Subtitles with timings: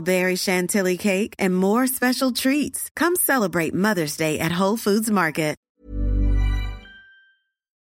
[0.00, 2.90] berry chantilly cake, and more special treats.
[2.96, 5.50] Come celebrate Mother's Day at Whole Foods Market.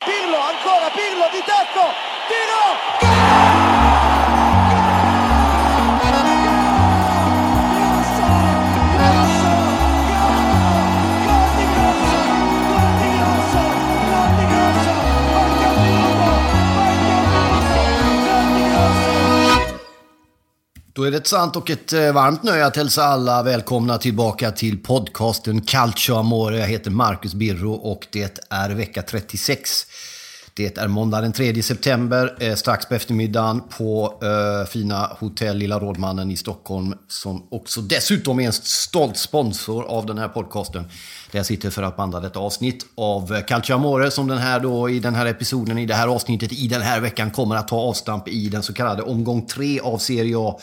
[0.02, 1.41] Pirlo, ancora Pirlo di
[2.30, 3.69] tiro!
[21.00, 24.52] Då är det ett sant och ett eh, varmt nöje att hälsa alla välkomna tillbaka
[24.52, 26.59] till podcasten Calcio Amore.
[26.59, 29.86] Jag heter Marcus Birro och det är vecka 36.
[30.59, 35.79] Det är måndag den 3 september, eh, strax på eftermiddagen på eh, fina hotell Lilla
[35.79, 40.83] Rådmannen i Stockholm som också dessutom är en stolt sponsor av den här podcasten.
[41.31, 44.59] Där jag sitter för att banda detta avsnitt av eh, Calcio Amore som den här
[44.59, 47.67] då i den här episoden, i det här avsnittet, i den här veckan kommer att
[47.67, 50.59] ta avstamp i den så kallade omgång 3 av Serie A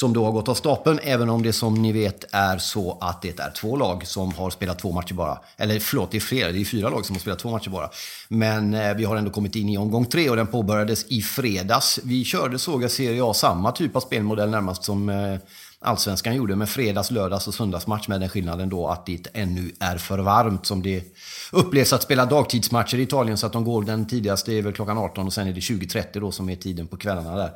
[0.00, 3.22] som då har gått av stapeln, även om det som ni vet är så att
[3.22, 5.38] det är två lag som har spelat två matcher bara.
[5.56, 6.52] Eller förlåt, det är fler.
[6.52, 7.90] det är fyra lag som har spelat två matcher bara.
[8.28, 12.00] Men eh, vi har ändå kommit in i omgång tre och den påbörjades i fredags.
[12.04, 15.36] Vi körde, såg jag, Serie A, samma typ av spelmodell närmast som eh,
[15.80, 19.98] Allsvenskan gjorde med fredags, lördags och söndagsmatch med den skillnaden då att det ännu är
[19.98, 21.04] för varmt som det
[21.52, 24.98] upplevs att spela dagtidsmatcher i Italien så att de går den tidigaste är väl klockan
[24.98, 27.50] 18 och sen är det 20.30 då som är tiden på kvällarna där.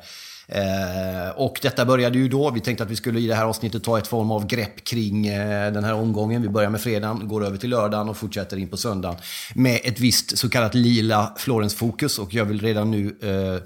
[0.47, 2.51] Eh, och detta började ju då.
[2.51, 5.27] Vi tänkte att vi skulle i det här avsnittet ta ett form av grepp kring
[5.27, 6.41] eh, den här omgången.
[6.41, 9.17] Vi börjar med fredagen, går över till lördagen och fortsätter in på söndagen.
[9.55, 12.19] Med ett visst så kallat lila Florens-fokus.
[12.19, 13.61] Och jag vill redan nu eh,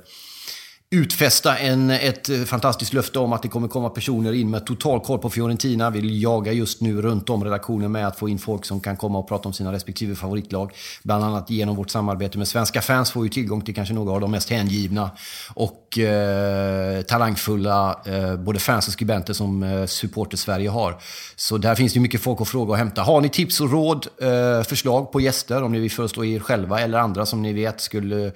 [0.91, 4.99] utfästa en, ett eh, fantastiskt löfte om att det kommer komma personer in med total
[4.99, 5.89] koll på Fiorentina.
[5.89, 9.19] Vi jagar just nu runt om redaktionen med att få in folk som kan komma
[9.19, 10.71] och prata om sina respektive favoritlag.
[11.03, 14.21] Bland annat genom vårt samarbete med Svenska fans får vi tillgång till kanske några av
[14.21, 15.11] de mest hängivna
[15.53, 20.97] och eh, talangfulla eh, både fans och skribenter som eh, supporter Sverige har.
[21.35, 23.01] Så där finns det mycket folk att fråga och hämta.
[23.01, 26.79] Har ni tips och råd, eh, förslag på gäster, om ni vill föreslå er själva
[26.79, 28.31] eller andra som ni vet skulle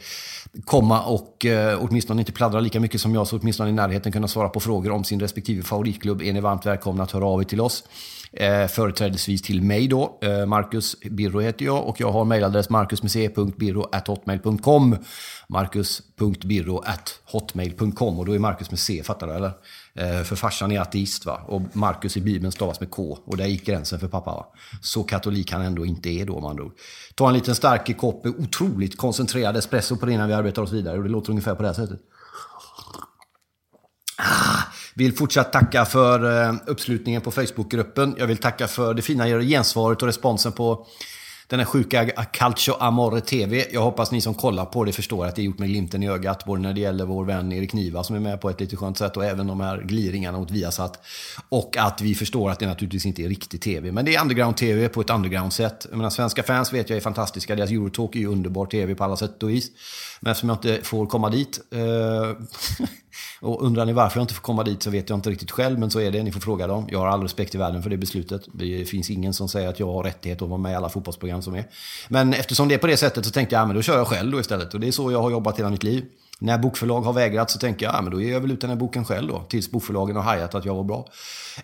[0.65, 4.27] komma och eh, åtminstone inte pladdra lika mycket som jag, så åtminstone i närheten kunna
[4.27, 7.45] svara på frågor om sin respektive favoritklubb, är ni varmt välkomna att höra av er
[7.45, 7.83] till oss.
[8.33, 10.19] Eh, företrädesvis till mig då.
[10.21, 14.97] Eh, Marcus Birro heter jag och jag har mejladress marcusmec.birro.hotmail.com
[15.49, 19.51] marcus.birro.hotmail.com och då är Marcus med C, fattar du eller?
[19.95, 21.41] Eh, för farsan är ateist va?
[21.47, 23.17] Och Marcus i Bibeln stavas med K.
[23.25, 24.45] Och där gick gränsen för pappa va?
[24.81, 26.63] Så katolik han ändå inte är då man andra
[27.15, 30.97] Ta en liten stark kopp otroligt koncentrerad espresso på det innan vi arbetar oss vidare.
[30.97, 31.99] Och det låter ungefär på det här sättet.
[34.17, 34.61] Ah,
[34.93, 38.15] vill fortsatt tacka för eh, uppslutningen på Facebookgruppen.
[38.17, 40.87] Jag vill tacka för det fina gensvaret och responsen på
[41.47, 43.65] den här sjuka Calcio Amore TV.
[43.71, 46.09] Jag hoppas ni som kollar på det förstår att det är gjort med glimten i
[46.09, 46.45] ögat.
[46.45, 48.97] Både när det gäller vår vän Erik Niva som är med på ett lite skönt
[48.97, 51.05] sätt och även de här gliringarna mot Viasat.
[51.49, 53.91] Och att vi förstår att det naturligtvis inte är riktig TV.
[53.91, 55.87] Men det är underground-TV på ett underground-sätt.
[55.89, 57.55] Jag menar, svenska fans vet jag är fantastiska.
[57.55, 59.71] Deras Eurotalk är ju underbar TV på alla sätt och vis.
[60.19, 61.79] Men eftersom jag inte får komma dit eh,
[63.39, 65.79] Och undrar ni varför jag inte får komma dit så vet jag inte riktigt själv,
[65.79, 66.23] men så är det.
[66.23, 66.87] Ni får fråga dem.
[66.91, 68.41] Jag har all respekt i världen för det beslutet.
[68.53, 71.41] Det finns ingen som säger att jag har rättighet att vara med i alla fotbollsprogram
[71.41, 71.65] som är.
[72.09, 74.07] Men eftersom det är på det sättet så tänkte jag, ja, men då kör jag
[74.07, 74.73] själv då istället.
[74.73, 76.05] Och det är så jag har jobbat hela mitt liv.
[76.43, 78.69] När bokförlag har vägrat så tänker jag, ja, men då ger jag väl ut den
[78.69, 79.43] här boken själv då.
[79.49, 81.07] Tills bokförlagen har hajat att jag var bra.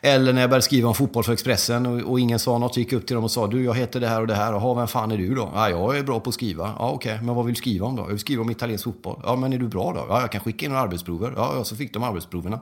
[0.01, 2.93] Eller när jag började skriva om fotboll för Expressen och, och ingen sa något, gick
[2.93, 4.53] upp till dem och sa, du jag heter det här och det här.
[4.53, 5.51] Jaha, vem fan är du då?
[5.53, 6.73] Ja, jag är bra på att skriva.
[6.79, 7.25] Ja, okej, okay.
[7.25, 8.01] men vad vill du skriva om då?
[8.01, 9.21] Jag vill skriva om italiensk fotboll.
[9.23, 10.05] Ja, men är du bra då?
[10.09, 11.33] Ja, jag kan skicka in några arbetsprover.
[11.35, 12.59] Ja, ja, så fick de arbetsproverna.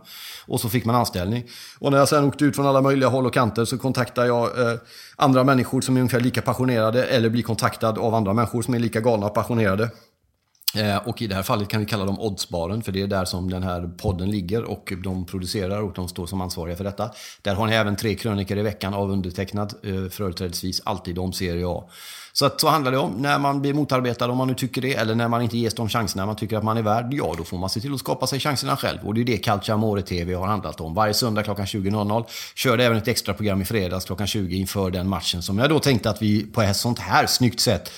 [0.47, 1.43] Och så fick man anställning.
[1.79, 4.59] Och när jag sen åkte ut från alla möjliga håll och kanter så kontaktade jag
[4.59, 4.77] eh,
[5.15, 8.79] andra människor som är ungefär lika passionerade eller blir kontaktad av andra människor som är
[8.79, 9.89] lika galna och passionerade.
[10.75, 13.25] Eh, och i det här fallet kan vi kalla dem Oddsbaren, för det är där
[13.25, 17.11] som den här podden ligger och de producerar och de står som ansvariga för detta.
[17.41, 21.67] Där har ni även tre krönikor i veckan av undertecknad, eh, företrädesvis alltid om Serie
[21.67, 21.89] A.
[22.33, 23.11] Så att så handlar det om.
[23.11, 25.89] När man blir motarbetad, om man nu tycker det, eller när man inte ges de
[25.89, 28.27] chanserna man tycker att man är värd, ja då får man se till att skapa
[28.27, 28.99] sig chanserna själv.
[29.03, 30.93] Och det är det Calciamore TV har handlat om.
[30.93, 32.25] Varje söndag klockan 20.00.
[32.55, 35.79] Körde även ett extra program i fredags klockan 20 inför den matchen som jag då
[35.79, 37.91] tänkte att vi på ett sånt här snyggt sätt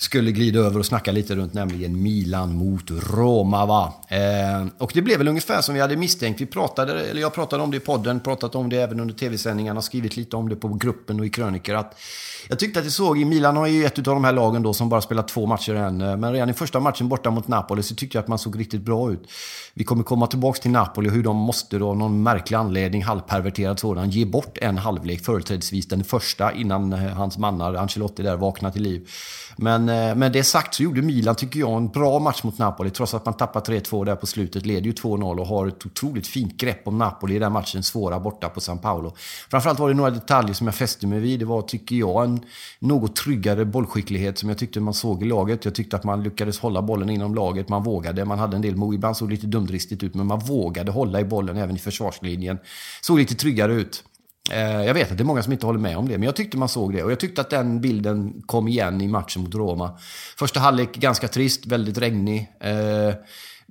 [0.00, 3.66] skulle glida över och snacka lite runt, nämligen Milan mot Roma.
[3.66, 3.94] Va?
[4.08, 6.40] Eh, och det blev väl ungefär som vi hade misstänkt.
[6.40, 9.82] Vi pratade, eller jag pratade om det i podden, pratat om det även under tv-sändningarna,
[9.82, 11.74] skrivit lite om det på gruppen och i krönikor.
[11.74, 12.00] Att
[12.48, 14.74] jag tyckte att det såg, i Milan har ju ett av de här lagen då
[14.74, 16.00] som bara spelat två matcher än.
[16.00, 18.60] Eh, men redan i första matchen borta mot Napoli så tyckte jag att man såg
[18.60, 19.30] riktigt bra ut.
[19.74, 23.02] Vi kommer komma tillbaka till Napoli och hur de måste då, av någon märklig anledning,
[23.02, 28.36] halvperverterad sådan, ge bort en halvlek, företrädesvis den första, innan eh, hans mannar, Ancelotti där,
[28.36, 29.08] vaknar till liv.
[29.56, 32.90] Men Eh, med det sagt så gjorde Milan, tycker jag, en bra match mot Napoli.
[32.90, 36.26] Trots att man tappar 3-2 där på slutet, leder ju 2-0 och har ett otroligt
[36.26, 39.14] fint grepp om Napoli i den matchen, svåra borta på San Paolo.
[39.50, 41.40] Framförallt var det några detaljer som jag fäste mig vid.
[41.40, 42.40] Det var, tycker jag, en
[42.78, 45.64] något tryggare bollskicklighet som jag tyckte man såg i laget.
[45.64, 47.68] Jag tyckte att man lyckades hålla bollen inom laget.
[47.68, 48.24] Man vågade.
[48.24, 48.94] Man hade en del mo.
[48.94, 52.58] Ibland såg det lite dumdristigt ut, men man vågade hålla i bollen även i försvarslinjen.
[53.00, 54.04] Såg lite tryggare ut.
[54.52, 56.36] Eh, jag vet att det är många som inte håller med om det, men jag
[56.36, 57.02] tyckte man såg det.
[57.02, 59.98] Och jag tyckte att den bilden kom igen i matchen mot Roma.
[60.38, 62.48] Första halvlek ganska trist, väldigt regnig.
[62.60, 63.14] Eh,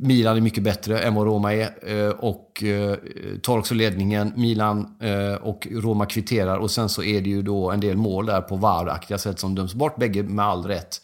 [0.01, 2.95] Milan är mycket bättre än vad Roma är eh, och eh,
[3.42, 4.33] tar också ledningen.
[4.36, 8.25] Milan eh, och Roma kvitterar och sen så är det ju då en del mål
[8.25, 11.01] där på varaktiga sätt som döms bort, bägge med all rätt.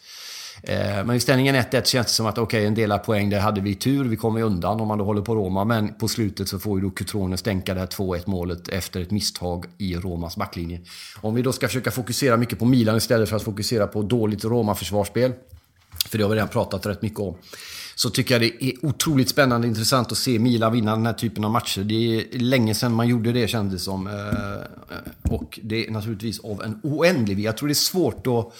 [0.62, 3.40] Eh, men i ställningen 1-1 känns det som att okej, okay, en del poäng, där
[3.40, 4.04] hade vi tur.
[4.04, 5.64] Vi kommer undan om man då håller på Roma.
[5.64, 9.10] Men på slutet så får ju då Cutrone stänka det här 2-1 målet efter ett
[9.10, 10.80] misstag i Romas backlinje.
[11.20, 14.44] Om vi då ska försöka fokusera mycket på Milan istället för att fokusera på dåligt
[14.44, 15.32] Roma-försvarsspel.
[16.08, 17.36] För det har vi redan pratat rätt mycket om
[17.98, 21.12] så tycker jag det är otroligt spännande och intressant att se Milan vinna den här
[21.12, 21.80] typen av matcher.
[21.80, 24.06] Det är länge sedan man gjorde det kändes det som.
[24.06, 28.54] Eh, och det är naturligtvis av en oändlig Jag tror det är svårt att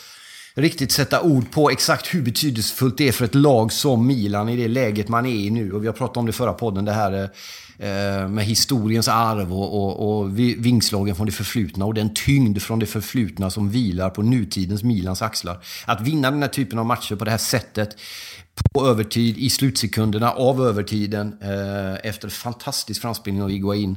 [0.56, 4.56] riktigt sätta ord på exakt hur betydelsefullt det är för ett lag som Milan i
[4.56, 5.72] det läget man är i nu.
[5.72, 7.30] Och vi har pratat om det i förra podden, det här
[7.78, 12.78] eh, med historiens arv och, och, och vingslagen från det förflutna och den tyngd från
[12.78, 15.58] det förflutna som vilar på nutidens Milans axlar.
[15.84, 17.96] Att vinna den här typen av matcher på det här sättet
[18.74, 23.96] på övertid, i slutsekunderna av övertiden, eh, efter fantastisk framspelning av Iguain.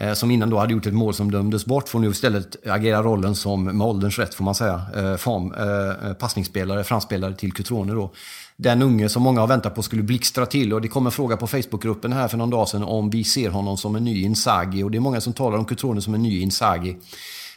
[0.00, 3.02] Eh, som innan då hade gjort ett mål som dömdes bort, får nu istället agera
[3.02, 7.92] rollen som, med ålderns rätt får man säga, eh, eh, eh passningsspelare, framspelare till Cutrone
[7.92, 8.10] då.
[8.56, 11.36] Den unge som många har väntat på skulle blixtra till och det kom en fråga
[11.36, 14.82] på Facebookgruppen här för någon dag sedan om vi ser honom som en ny Inzaghi
[14.82, 16.96] och det är många som talar om Cutrone som en ny Inzaghi.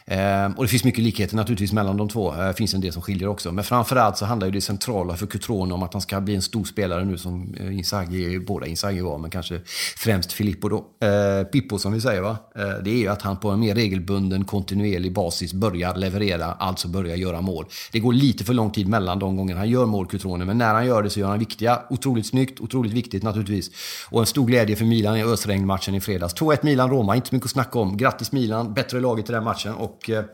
[0.04, 2.34] Eh, och det finns mycket likheter naturligtvis mellan de två.
[2.34, 3.52] Det eh, finns en del som skiljer också.
[3.52, 6.42] Men framförallt så handlar ju det centrala för Cutrone om att han ska bli en
[6.42, 9.60] stor spelare nu som eh, Inzaghi, båda Inzaghi var, men kanske
[9.96, 10.76] främst Filippo då.
[11.06, 12.36] Eh, Pippo som vi säger va.
[12.56, 16.88] Eh, det är ju att han på en mer regelbunden, kontinuerlig basis börjar leverera, alltså
[16.88, 17.66] börjar göra mål.
[17.92, 20.74] Det går lite för lång tid mellan de gångerna han gör mål, Cutrone, men när
[20.74, 21.82] han gör det så gör han viktiga.
[21.90, 23.70] Otroligt snyggt, otroligt viktigt naturligtvis.
[24.10, 26.34] Och en stor glädje för Milan i ösregnmatchen i fredags.
[26.34, 27.96] 2-1 Milan-Roma, inte så mycket att snacka om.
[27.96, 29.74] Grattis Milan, bättre laget i den matchen.
[29.74, 30.24] Och och eh,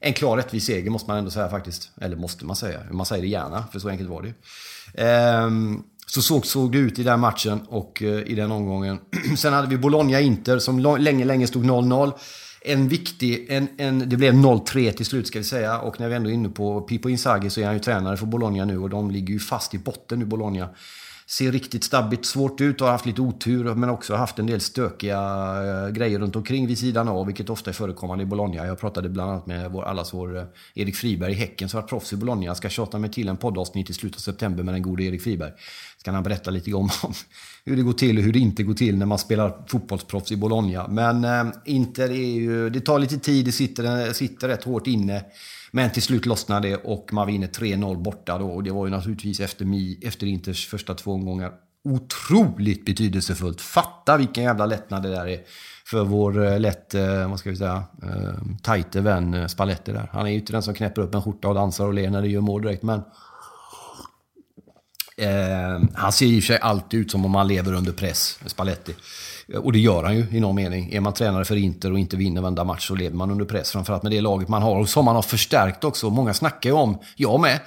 [0.00, 1.90] en klar rättvis seger måste man ändå säga faktiskt.
[2.00, 2.80] Eller måste man säga.
[2.90, 4.34] Man säger det gärna, för så enkelt var det
[5.02, 8.98] ehm, Så såg, såg det ut i den matchen och eh, i den omgången.
[9.36, 12.12] Sen hade vi Bologna-Inter som länge, länge stod 0-0.
[12.62, 15.78] En viktig, en, en, det blev 0-3 till slut ska vi säga.
[15.78, 18.26] Och när vi ändå är inne på Pipo Inzaghi så är han ju tränare för
[18.26, 20.68] Bologna nu och de ligger ju fast i botten nu, Bologna
[21.30, 24.60] ser riktigt stabbigt svårt ut och har haft lite otur men också haft en del
[24.60, 25.18] stökiga
[25.62, 28.66] eh, grejer runt omkring vid sidan av vilket ofta är förekommande i Bologna.
[28.66, 30.44] Jag pratade bland annat med vår, allas vår eh,
[30.74, 32.44] Erik Friberg i Häcken som var proffs i Bologna.
[32.44, 35.22] Jag ska tjata mig till en poddavsnitt i slutet av september med den gode Erik
[35.22, 35.52] Friberg.
[35.98, 36.90] Ska han berätta lite om
[37.64, 40.36] hur det går till och hur det inte går till när man spelar fotbollsproffs i
[40.36, 40.88] Bologna.
[40.88, 45.24] Men eh, Inter är ju, det tar lite tid, det sitter, sitter rätt hårt inne.
[45.70, 48.46] Men till slut lossnade det och man vinner 3-0 borta då.
[48.46, 51.52] Och det var ju naturligtvis efter, Mi, efter Inters första två omgångar
[51.84, 53.60] otroligt betydelsefullt.
[53.60, 55.40] Fatta vilken jävla lättnad det där är
[55.84, 60.10] för vår eh, lätt, eh, vad ska vi säga, eh, tajte vän Spalletti där.
[60.12, 62.22] Han är ju inte den som knäpper upp en skjorta och dansar och ler när
[62.22, 63.02] det gör mål direkt, men
[65.20, 68.38] Eh, han ser i och för sig alltid ut som om han lever under press,
[68.46, 68.94] Spalletti.
[69.52, 70.92] Eh, och det gör han ju i någon mening.
[70.92, 73.70] Är man tränare för Inter och inte vinner varenda match så lever man under press.
[73.70, 76.10] Framförallt med det laget man har och som man har förstärkt också.
[76.10, 77.60] Många snackar ju om, jag med,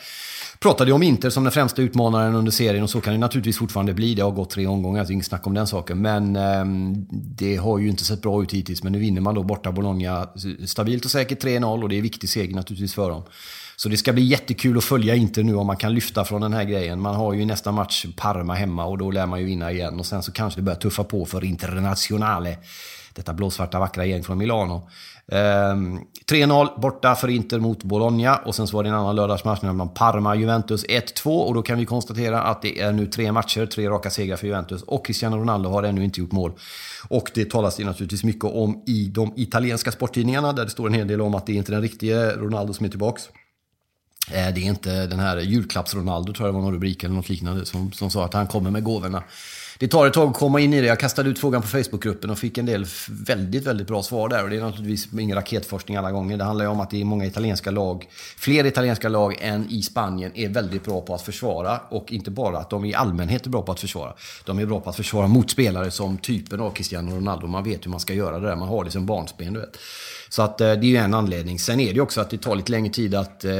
[0.59, 3.57] pratade ju om Inter som den främsta utmanaren under serien och så kan det naturligtvis
[3.57, 4.15] fortfarande bli.
[4.15, 6.01] Det har gått tre omgångar, så inget snack om den saken.
[6.01, 6.65] Men eh,
[7.11, 8.83] det har ju inte sett bra ut hittills.
[8.83, 10.29] Men nu vinner man då borta Bologna
[10.65, 13.23] stabilt och säkert 3-0 och det är en viktig seger naturligtvis för dem.
[13.75, 16.53] Så det ska bli jättekul att följa Inter nu om man kan lyfta från den
[16.53, 16.99] här grejen.
[16.99, 19.99] Man har ju nästa match Parma hemma och då lär man ju vinna igen.
[19.99, 22.57] Och sen så kanske det börjar tuffa på för Internationale.
[23.13, 24.89] Detta blåsvarta vackra gäng från Milano.
[25.27, 29.61] Ehm, 3-0 borta för Inter mot Bologna och sen så var det en annan lördagsmatch
[29.61, 33.89] mellan Parma-Juventus 1-2 och då kan vi konstatera att det är nu tre matcher, tre
[33.89, 36.51] raka segrar för Juventus och Cristiano Ronaldo har ännu inte gjort mål.
[37.07, 40.93] Och det talas det naturligtvis mycket om i de italienska sporttidningarna där det står en
[40.93, 43.29] hel del om att det är inte den riktiga Ronaldo som är tillbaks.
[44.31, 47.29] Eh, det är inte den här julklapps-Ronaldo, tror jag det var någon rubrik eller något
[47.29, 49.23] liknande, som, som sa att han kommer med gåvorna
[49.79, 50.87] det tar ett tag att komma in i det.
[50.87, 54.43] Jag kastade ut frågan på Facebookgruppen och fick en del väldigt, väldigt bra svar där.
[54.43, 56.37] Och det är naturligtvis ingen raketforskning alla gånger.
[56.37, 59.81] Det handlar ju om att det är många italienska lag, fler italienska lag än i
[59.81, 61.79] Spanien, är väldigt bra på att försvara.
[61.89, 64.13] Och inte bara att de i allmänhet är bra på att försvara.
[64.45, 67.47] De är bra på att försvara mot spelare som typen av Cristiano Ronaldo.
[67.47, 68.55] Man vet hur man ska göra det där.
[68.55, 69.77] Man har det som barnsben, du vet.
[70.29, 71.59] Så att eh, det är ju en anledning.
[71.59, 73.53] Sen är det ju också att det tar lite längre tid att eh,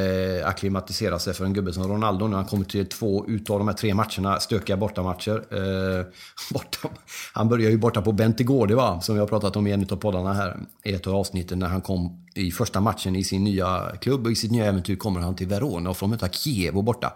[0.44, 2.28] akklimatisera sig för en gubbe som Ronaldo.
[2.28, 5.44] När han kommer till två utav de här tre matcherna, stökiga bortamatcher.
[5.52, 6.06] Eh,
[6.54, 6.90] borta,
[7.34, 9.96] han börjar ju borta på Bentegårde var som vi har pratat om i en av
[9.96, 10.58] poddarna här.
[10.84, 14.32] I ett av avsnitten när han kom i första matchen i sin nya klubb och
[14.32, 17.14] i sitt nya äventyr kommer han till Verona och får möta Kiev och borta.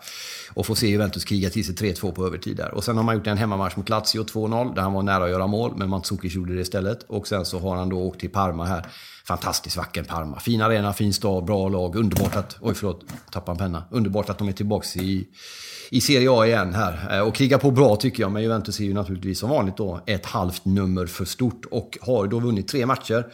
[0.53, 2.73] Och får se Juventus kriga till sig 3-2 på övertid där.
[2.73, 5.29] Och sen har man gjort en hemmamatch mot Lazio 2-0 där han var nära att
[5.29, 7.03] göra mål, men Mandzukic gjorde det istället.
[7.03, 8.87] Och sen så har han då åkt till Parma här
[9.27, 10.39] fantastiskt vacker Parma.
[10.39, 11.95] Fin arena, fin stad, bra lag.
[11.95, 12.57] Underbart att...
[12.61, 13.05] Oj, förlåt.
[13.31, 13.83] Tappade en penna.
[13.91, 15.27] Underbart att de är tillbaka i,
[15.89, 17.17] i Serie A igen här.
[17.17, 18.31] Eh, och krigar på bra tycker jag.
[18.31, 21.65] Men Juventus är ju naturligtvis som vanligt då ett halvt nummer för stort.
[21.71, 23.27] Och har då vunnit tre matcher.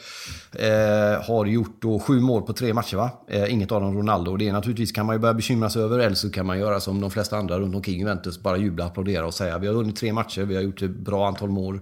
[0.51, 3.09] Eh, har gjort då sju mål på tre matcher va?
[3.27, 4.31] Eh, inget av dem Ronaldo.
[4.31, 5.99] Och det är naturligtvis kan man ju börja bekymra sig över.
[5.99, 8.39] Eller så kan man göra som de flesta andra runt omkring Juventus.
[8.39, 10.41] Bara jubla, applådera och säga vi har vunnit tre matcher.
[10.41, 11.79] Vi har gjort ett bra antal mål.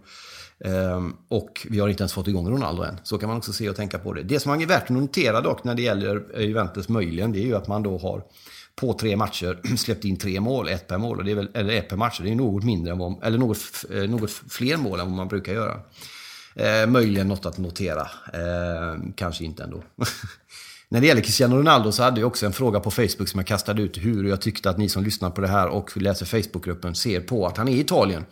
[0.65, 2.97] Um, och vi har inte ens fått igång Ronaldo än.
[3.03, 4.23] Så kan man också se och tänka på det.
[4.23, 7.45] Det som är värt att notera dock när det gäller eh, Juventus möjligen, det är
[7.45, 8.23] ju att man då har
[8.75, 11.73] på tre matcher släppt in tre mål, ett per mål, och det är väl, eller
[11.73, 12.19] ett per match.
[12.23, 13.57] Det är något mindre än vad, eller något,
[13.93, 15.79] eh, något fler mål än vad man brukar göra.
[16.55, 18.01] Eh, möjligen något att notera.
[18.33, 19.83] Eh, kanske inte ändå.
[20.89, 23.47] När det gäller Cristiano Ronaldo så hade jag också en fråga på Facebook som jag
[23.47, 26.95] kastade ut hur jag tyckte att ni som lyssnar på det här och läser Facebookgruppen
[26.95, 28.25] ser på att han är i Italien.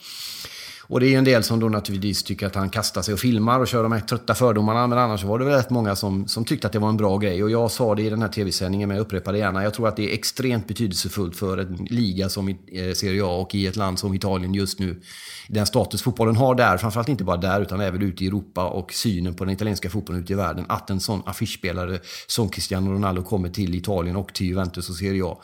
[0.89, 3.19] Och det är ju en del som då naturligtvis tycker att han kastar sig och
[3.19, 4.88] filmar och kör de här trötta fördomarna.
[4.88, 7.17] Men annars var det väl rätt många som, som tyckte att det var en bra
[7.17, 7.43] grej.
[7.43, 9.63] Och jag sa det i den här tv-sändningen, men jag upprepar det gärna.
[9.63, 12.55] Jag tror att det är extremt betydelsefullt för en liga som eh,
[12.93, 15.01] Serie A och i ett land som Italien just nu.
[15.48, 18.93] Den status fotbollen har där, framförallt inte bara där utan även ute i Europa och
[18.93, 20.65] synen på den italienska fotbollen ute i världen.
[20.69, 25.25] Att en sån affischspelare som Cristiano Ronaldo kommer till Italien och till Juventus och Serie
[25.25, 25.38] A.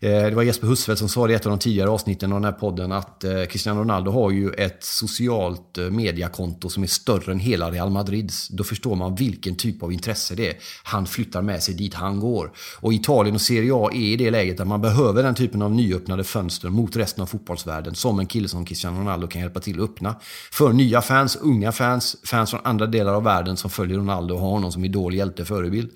[0.00, 2.40] Eh, det var Jesper Husfeldt som sa det i ett av de tidigare avsnitten av
[2.40, 6.86] den här podden att eh, Cristiano Ronaldo har ju ett socialt eh, mediakonto som är
[6.86, 8.48] större än hela Real Madrids.
[8.48, 10.56] Då förstår man vilken typ av intresse det är.
[10.82, 12.52] Han flyttar med sig dit han går.
[12.80, 15.70] Och Italien och Serie A är i det läget att man behöver den typen av
[15.70, 19.82] nyöppnade fönster mot resten av fotbollsvärlden som en kille som Cristiano Ronaldo kan hjälpa till
[19.82, 20.16] att öppna.
[20.52, 24.40] För nya fans, unga fans, fans från andra delar av världen som följer Ronaldo och
[24.40, 25.90] har honom som idol, hjälte, förebild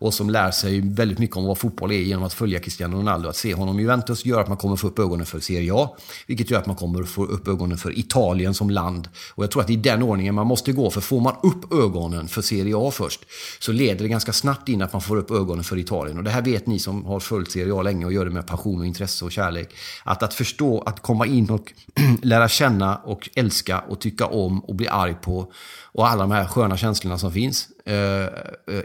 [0.00, 3.28] och som lär sig väldigt mycket om vad fotboll är genom att följa Cristiano Ronaldo.
[3.28, 5.96] Att se honom i Juventus gör att man kommer få upp ögonen för Serie A,
[6.26, 9.08] vilket gör att man kommer få upp ögonen för Italien som land.
[9.34, 11.72] Och jag tror att det är den ordningen man måste gå, för får man upp
[11.72, 13.20] ögonen för Serie A först,
[13.58, 16.18] så leder det ganska snabbt in att man får upp ögonen för Italien.
[16.18, 18.46] Och det här vet ni som har följt Serie A länge och gör det med
[18.46, 19.74] passion och intresse och kärlek.
[20.04, 21.72] Att att förstå, att komma in och
[22.22, 26.46] lära känna och älska och tycka om och bli arg på och alla de här
[26.46, 27.68] sköna känslorna som finns.
[27.86, 28.26] Eh,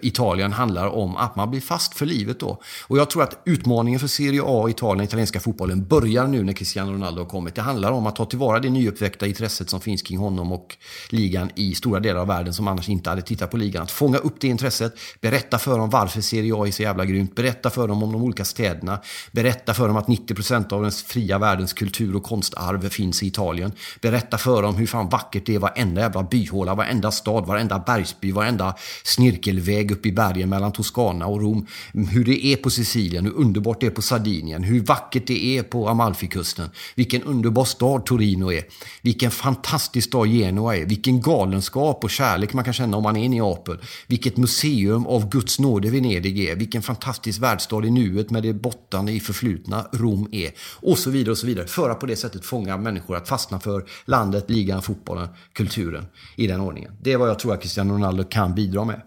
[0.02, 2.62] Italien handlar om att man blir fast för livet då.
[2.88, 6.54] Och jag tror att utmaningen för Serie A, och Italien, italienska fotbollen börjar nu när
[6.54, 7.56] Cristiano Ronaldo har kommit.
[7.56, 10.78] Det handlar om att ta tillvara det nyuppväckta intresset som finns kring honom och
[11.10, 13.84] ligan i stora delar av världen som annars inte hade tittat på ligan.
[13.84, 17.36] Att fånga upp det intresset, berätta för dem varför Serie A är så jävla grymt,
[17.36, 19.00] berätta för dem om de olika städerna,
[19.32, 23.72] berätta för dem att 90% av den fria världens kultur och konstarv finns i Italien.
[24.02, 28.32] Berätta för dem hur fan vackert det är varenda jävla byhåla, varenda stad, varenda bergsby,
[28.32, 31.68] varenda snirkelväg upp i bergen mellan Toscana och Rom.
[31.94, 35.64] Hur det är på Sicilien, hur underbart det är på Sardinien, hur vackert det är
[35.64, 36.70] på Amalfikusten.
[36.96, 38.64] Vilken underbar stad Torino är.
[39.02, 40.86] Vilken fantastisk stad Genua är.
[40.86, 43.78] Vilken galenskap och kärlek man kan känna om man är i Neapel.
[44.08, 46.56] Vilket museum av Guds nåde Venedig är.
[46.56, 50.52] Vilken fantastisk världsstad i nuet med det bottande i förflutna Rom är.
[50.82, 51.68] Och så vidare och så vidare.
[51.68, 56.06] För att på det sättet fånga människor att fastna för landet, ligan, fotbollen, kulturen
[56.36, 56.92] i den ordningen.
[57.02, 59.02] Det är vad jag tror att Cristiano Ronaldo kan bidra med.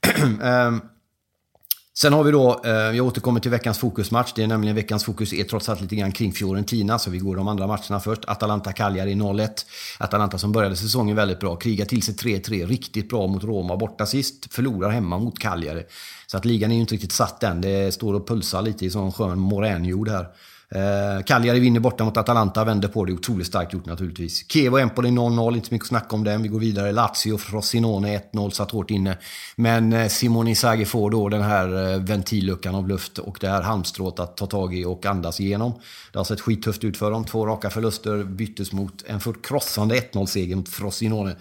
[0.42, 0.80] Ehm,
[1.98, 4.32] sen har vi då, eh, jag återkommer till veckans fokusmatch.
[4.36, 6.98] Det är nämligen veckans fokus är trots allt lite grann kring Fiorentina.
[6.98, 8.24] Så vi går de andra matcherna först.
[8.24, 9.48] Atalanta-Cagliari 0-1.
[9.98, 11.56] Atalanta som började säsongen väldigt bra.
[11.56, 12.66] Krigar till sig 3-3.
[12.66, 14.54] Riktigt bra mot Roma borta sist.
[14.54, 15.82] Förlorar hemma mot Cagliari.
[16.26, 17.60] Så att ligan är ju inte riktigt satt än.
[17.60, 20.26] Det står och pulsar lite i sån skön moränjord här.
[20.74, 23.12] Eh, Cagliari vinner borta mot Atalanta, vänder på det.
[23.12, 24.52] Otroligt starkt gjort naturligtvis.
[24.52, 26.42] Chievo Empoli 0-0, inte så mycket att snacka om den.
[26.42, 26.92] Vi går vidare.
[26.92, 29.18] Lazio, Frosinone 1-0, satt hårt inne.
[29.56, 33.62] Men eh, Simone Inzaghi får då den här eh, ventilluckan av luft och det här
[33.62, 35.72] halmstrået att ta tag i och andas igenom.
[36.12, 37.24] Det har sett skittufft ut för dem.
[37.24, 41.36] Två raka förluster byttes mot en förkrossande 1-0-seger mot Frosinone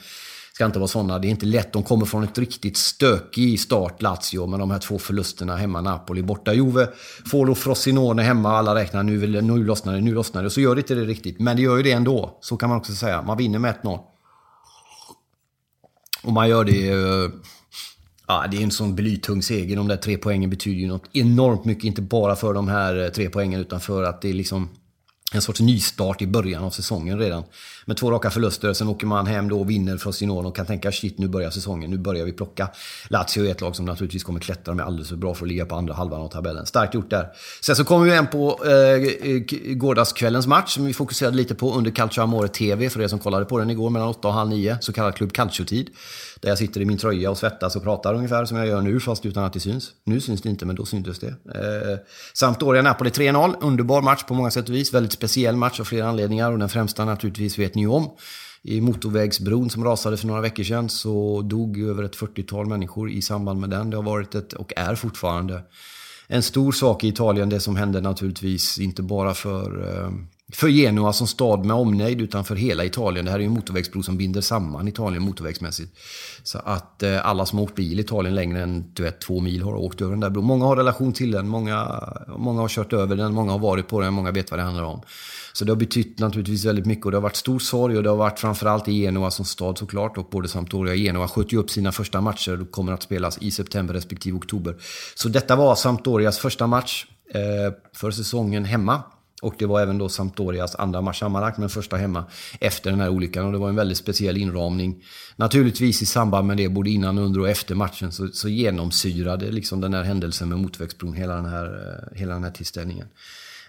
[0.54, 1.20] ska inte vara sådana.
[1.20, 1.74] Det är inte lätt.
[1.74, 5.82] De kommer från ett riktigt stökig start, Lazio, med de här två förlusterna hemma.
[5.82, 6.54] Napoli borta.
[6.54, 6.88] Juve
[7.26, 8.58] får då Frosinone hemma.
[8.58, 10.50] Alla räknar nu, nu lossnar det, nu lossnar det.
[10.50, 11.40] Så gör det inte det riktigt.
[11.40, 12.38] Men det gör ju det ändå.
[12.42, 13.22] Så kan man också säga.
[13.22, 14.00] Man vinner med 1-0.
[16.24, 16.90] Och man gör det...
[16.90, 17.30] Eh,
[18.28, 19.76] ja, det är en sån blytung seger.
[19.76, 21.84] De där tre poängen betyder ju något enormt mycket.
[21.84, 24.70] Inte bara för de här eh, tre poängen utan för att det är liksom
[25.34, 27.44] en sorts nystart i början av säsongen redan.
[27.86, 30.66] Med två raka förluster, sen åker man hem då och vinner från Sinone och kan
[30.66, 32.70] tänka shit nu börjar säsongen, nu börjar vi plocka.
[33.08, 35.66] Lazio är ett lag som naturligtvis kommer klättra med alldeles för bra för att ligga
[35.66, 36.66] på andra halvan av tabellen.
[36.66, 37.28] Starkt gjort där.
[37.62, 41.92] Sen så kommer vi in på eh, gårdagskvällens match som vi fokuserade lite på under
[41.92, 44.78] Calcio Amore TV för er som kollade på den igår mellan 8 och halv 9,
[44.82, 45.90] så kallad Club Calcio-tid.
[46.44, 49.00] Där jag sitter i min tröja och svettas och pratar ungefär som jag gör nu,
[49.00, 49.92] fast utan att det syns.
[50.04, 51.28] Nu syns det inte, men då syntes det.
[51.28, 51.98] Eh,
[52.34, 53.56] Sampdoria-Napoli 3-0.
[53.62, 54.94] Underbar match på många sätt och vis.
[54.94, 56.52] Väldigt speciell match av flera anledningar.
[56.52, 58.12] Och den främsta naturligtvis vet ni om.
[58.62, 63.22] I motorvägsbron som rasade för några veckor sedan så dog över ett 40-tal människor i
[63.22, 63.90] samband med den.
[63.90, 65.64] Det har varit ett, och är fortfarande,
[66.28, 67.50] en stor sak i Italien.
[67.50, 70.12] Det som hände naturligtvis inte bara för eh,
[70.52, 73.26] för Genua som stad med omnejd utanför hela Italien.
[73.26, 75.98] Det här är ju en motorvägsbro som binder samman Italien motorvägsmässigt.
[76.44, 79.40] Så att eh, alla som har åkt bil i Italien längre än du vet, två
[79.40, 80.46] mil har åkt över den där bron.
[80.46, 82.04] Många har relation till den, många,
[82.38, 84.84] många har kört över den, många har varit på den, många vet vad det handlar
[84.84, 85.02] om.
[85.54, 88.10] Så det har betytt naturligtvis väldigt mycket och det har varit stor sorg och det
[88.10, 91.58] har varit framförallt i Genua som stad såklart och både Sampdoria och Genua sköt ju
[91.58, 94.76] upp sina första matcher och kommer att spelas i september respektive oktober.
[95.16, 99.04] Så detta var Sampdorias första match eh, för säsongen hemma.
[99.44, 102.24] Och det var även då Sampdorias andra match sammanlagt, men första hemma
[102.60, 103.46] efter den här olyckan.
[103.46, 105.04] Och det var en väldigt speciell inramning.
[105.36, 109.82] Naturligtvis i samband med det, både innan, under och efter matchen, så, så genomsyrade liksom
[109.82, 113.08] den här händelsen med motorvägsbron hela den här, eh, hela den här tillställningen.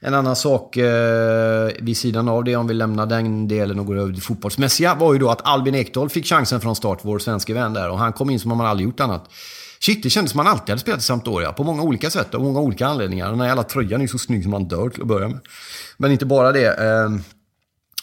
[0.01, 3.99] En annan sak eh, vid sidan av det, om vi lämnar den delen och går
[3.99, 7.55] över till fotbollsmässiga, var ju då att Albin Ekdal fick chansen från start, vår svenska
[7.55, 7.91] vän där.
[7.91, 9.31] Och han kom in som om han aldrig gjort annat.
[9.87, 11.53] Shit, det kändes som man alltid hade spelat i Sampdoria.
[11.53, 13.31] På många olika sätt och många olika anledningar.
[13.31, 15.41] Den här jävla tröjan är så snygg som man dör till att börja med.
[15.97, 16.67] Men inte bara det.
[16.67, 17.11] Eh,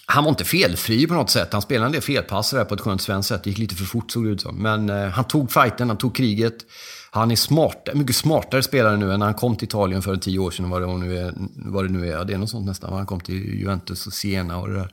[0.05, 1.53] han var inte felfri på något sätt.
[1.53, 3.43] Han spelade en del felpass på ett skönt svenskt sätt.
[3.43, 4.55] Det gick lite för fort såg det ut som.
[4.55, 6.55] Men eh, han tog fighten, han tog kriget.
[7.11, 10.39] Han är smart, mycket smartare spelare nu än när han kom till Italien för tio
[10.39, 10.69] år sedan.
[10.69, 11.33] Vad det nu är.
[11.55, 12.11] Vad det nu är.
[12.11, 12.93] Ja, det är något sånt nästan.
[12.93, 14.91] Han kom till Juventus och Siena och det där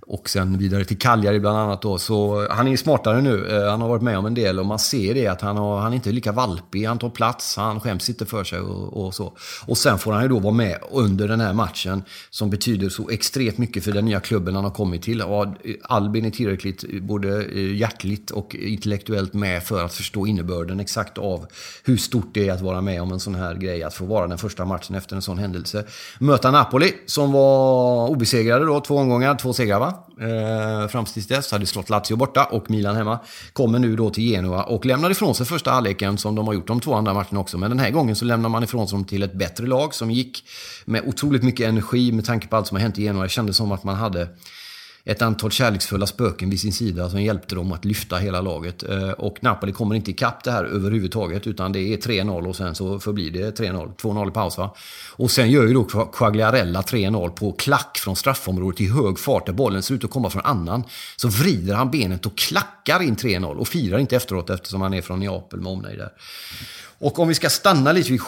[0.00, 1.98] och sen vidare till Cagliari bland annat då.
[1.98, 3.46] Så eh, han är smartare nu.
[3.46, 5.80] Eh, han har varit med om en del och man ser det att han, har,
[5.80, 6.84] han är inte lika valpig.
[6.84, 9.32] Han tar plats, han skäms inte för sig och, och, så.
[9.66, 13.10] Och sen får han ju då vara med under den här matchen som betyder så
[13.10, 15.22] extremt mycket för den nya klubben han har kommit till.
[15.22, 15.46] Och
[15.82, 21.46] Albin är tillräckligt eh, både hjärtligt och intellektuellt med för att förstå innebörden exakt av
[21.84, 23.82] hur stort det är att vara med om en sån här grej.
[23.82, 25.84] Att få vara den första matchen efter en sån händelse.
[26.18, 29.87] Möta Napoli som var obesegrade då, två omgångar, två segrar va?
[30.20, 33.18] Eh, fram tills dess hade slått Lazio borta och Milan hemma.
[33.52, 36.66] Kommer nu då till Genua och lämnar ifrån sig första halvleken som de har gjort
[36.66, 37.58] de två andra matcherna också.
[37.58, 40.10] Men den här gången så lämnar man ifrån sig dem till ett bättre lag som
[40.10, 40.44] gick
[40.84, 43.22] med otroligt mycket energi med tanke på allt som har hänt i Genua.
[43.22, 44.28] Det kändes som att man hade
[45.08, 48.82] ett antal kärleksfulla spöken vid sin sida som hjälpte dem att lyfta hela laget.
[48.82, 52.74] Eh, och Napoli kommer inte ikapp det här överhuvudtaget utan det är 3-0 och sen
[52.74, 53.96] så förblir det 3-0.
[53.96, 54.74] 2-0 i paus va.
[55.12, 59.52] Och sen gör ju då Quagliarella 3-0 på klack från straffområdet i hög fart där
[59.52, 60.84] bollen ser ut att komma från annan.
[61.16, 65.02] Så vrider han benet och klackar in 3-0 och firar inte efteråt eftersom han är
[65.02, 66.10] från Neapel med omnejd där.
[67.00, 68.20] Och om vi ska stanna lite vid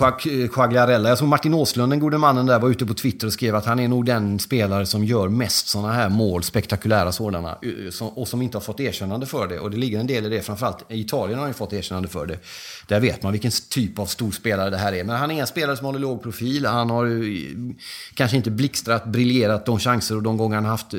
[0.52, 1.08] Quagliarella.
[1.08, 3.56] Eh, jag såg Martin Åslund, den gode mannen där, var ute på Twitter och skrev
[3.56, 8.08] att han är nog den spelare som gör mest sådana här mål, spektakulära sådana, eh,
[8.08, 9.58] och som inte har fått erkännande för det.
[9.58, 12.26] Och det ligger en del i det, framförallt i Italien har han fått erkännande för
[12.26, 12.38] det.
[12.86, 15.04] Där vet man vilken typ av stor spelare det här är.
[15.04, 16.66] Men han är en spelare som håller låg profil.
[16.66, 17.74] Han har eh,
[18.14, 20.94] kanske inte blixtrat, briljerat de chanser och de gånger han haft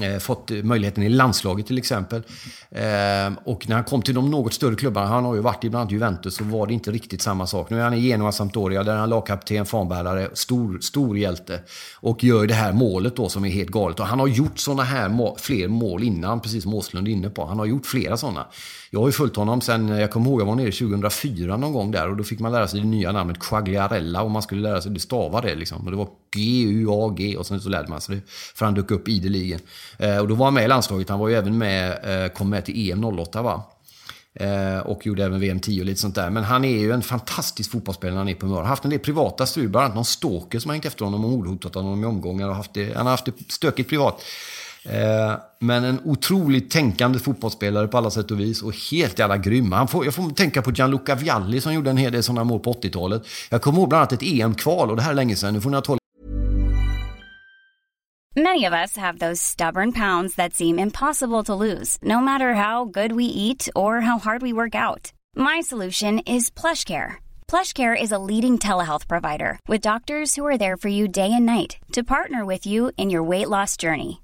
[0.00, 2.22] Eh, fått möjligheten i landslaget till exempel.
[2.70, 5.70] Eh, och när han kom till de något större klubbarna, han har ju varit i
[5.70, 7.70] bland annat Juventus, så var det inte riktigt samma sak.
[7.70, 11.60] Nu är han i Genoa Sampdoria, där han är lagkapten, fanbärare, stor, stor hjälte.
[11.94, 14.00] Och gör det här målet då som är helt galet.
[14.00, 17.30] Och han har gjort sådana här må fler mål innan, precis som Åslund är inne
[17.30, 17.46] på.
[17.46, 18.46] Han har gjort flera sådana.
[18.94, 21.90] Jag har ju följt honom sen, jag kommer ihåg, jag var nere 2004 någon gång
[21.90, 24.80] där och då fick man lära sig det nya namnet Quagliarella och man skulle lära
[24.80, 25.84] sig det stava det liksom.
[25.84, 28.22] Och det var G-U-A-G och sen så lärde man sig det.
[28.54, 29.60] För han dök upp ideligen.
[29.98, 31.08] Eh, och då var han med i landslaget.
[31.08, 31.90] Han var ju även med,
[32.24, 33.62] eh, kom med till EM 08 va.
[34.34, 36.30] Eh, och gjorde även VM 10 och lite sånt där.
[36.30, 38.60] Men han är ju en fantastisk fotbollsspelare när han är på humör.
[38.60, 41.24] Har haft en del privata strul, bland annat någon stalker som har hängt efter honom
[41.24, 42.48] och mordhotat honom i omgångar.
[42.48, 44.22] Och haft det, han har haft det stökigt privat.
[44.88, 49.72] Eh, men en otroligt tänkande fotbollsspelare på alla sätt och vis och helt jävla grym.
[49.72, 52.60] Han får, jag får tänka på Gianluca Vialli som gjorde en hel del sådana mål
[52.60, 53.22] på 80-talet.
[53.50, 55.54] Jag kommer ihåg bland annat ett EM-kval och det här är länge sedan.
[55.54, 55.98] Nu får ni ha
[58.36, 62.84] Many of us have those stubborn pounds that seem impossible to lose, no matter how
[62.84, 65.12] good we eat or how hard we work out.
[65.36, 67.14] My solution is PlushCare.
[67.46, 71.46] PlushCare is a leading telehealth provider with doctors who are there for you day and
[71.46, 74.23] night to partner with you in your weight loss journey.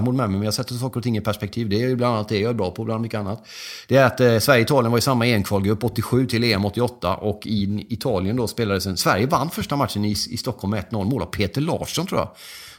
[0.00, 1.68] Mot med mig, men jag sätter saker och ting i perspektiv.
[1.68, 3.46] Det är ju bland annat det jag är bra på, bland mycket annat.
[3.88, 7.86] Det är att eh, Sverige-Italien var i samma EM-kvalgrupp 87 till EM 88 och i
[7.88, 8.96] Italien då spelades en...
[8.96, 12.28] Sverige vann första matchen i, i Stockholm med 1-0, mål av Peter Larsson tror jag.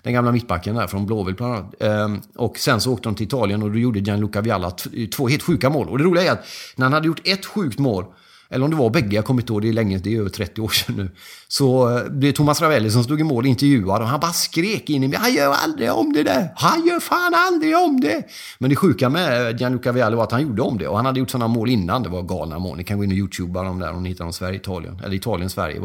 [0.01, 1.82] Den gamla mittbacken där från Blåvitt bland annat.
[1.82, 4.71] Ehm, och sen så åkte de till Italien och då gjorde Gianluca Vialla
[5.15, 5.89] två helt sjuka mål.
[5.89, 8.06] Och det roliga är att när han hade gjort ett sjukt mål
[8.49, 10.29] eller om det var bägge, jag kommer inte ihåg, det är länge, det är över
[10.29, 11.10] 30 år sedan nu.
[11.47, 14.89] Så eh, det är Thomas Ravelli som stod i mål intervjuad och han bara skrek
[14.89, 15.19] in i mig.
[15.19, 16.53] Han gör aldrig om det där!
[16.55, 18.23] Han gör fan aldrig om det!
[18.60, 21.05] Men det sjuka med eh, Gianluca Vialli var att han gjorde om det och han
[21.05, 22.03] hade gjort sådana mål innan.
[22.03, 22.77] Det var galna mål.
[22.77, 25.01] Ni kan gå in och youtuba dem där om ni hittar dem Sverige-Italien.
[25.05, 25.81] Eller Italien-Sverige,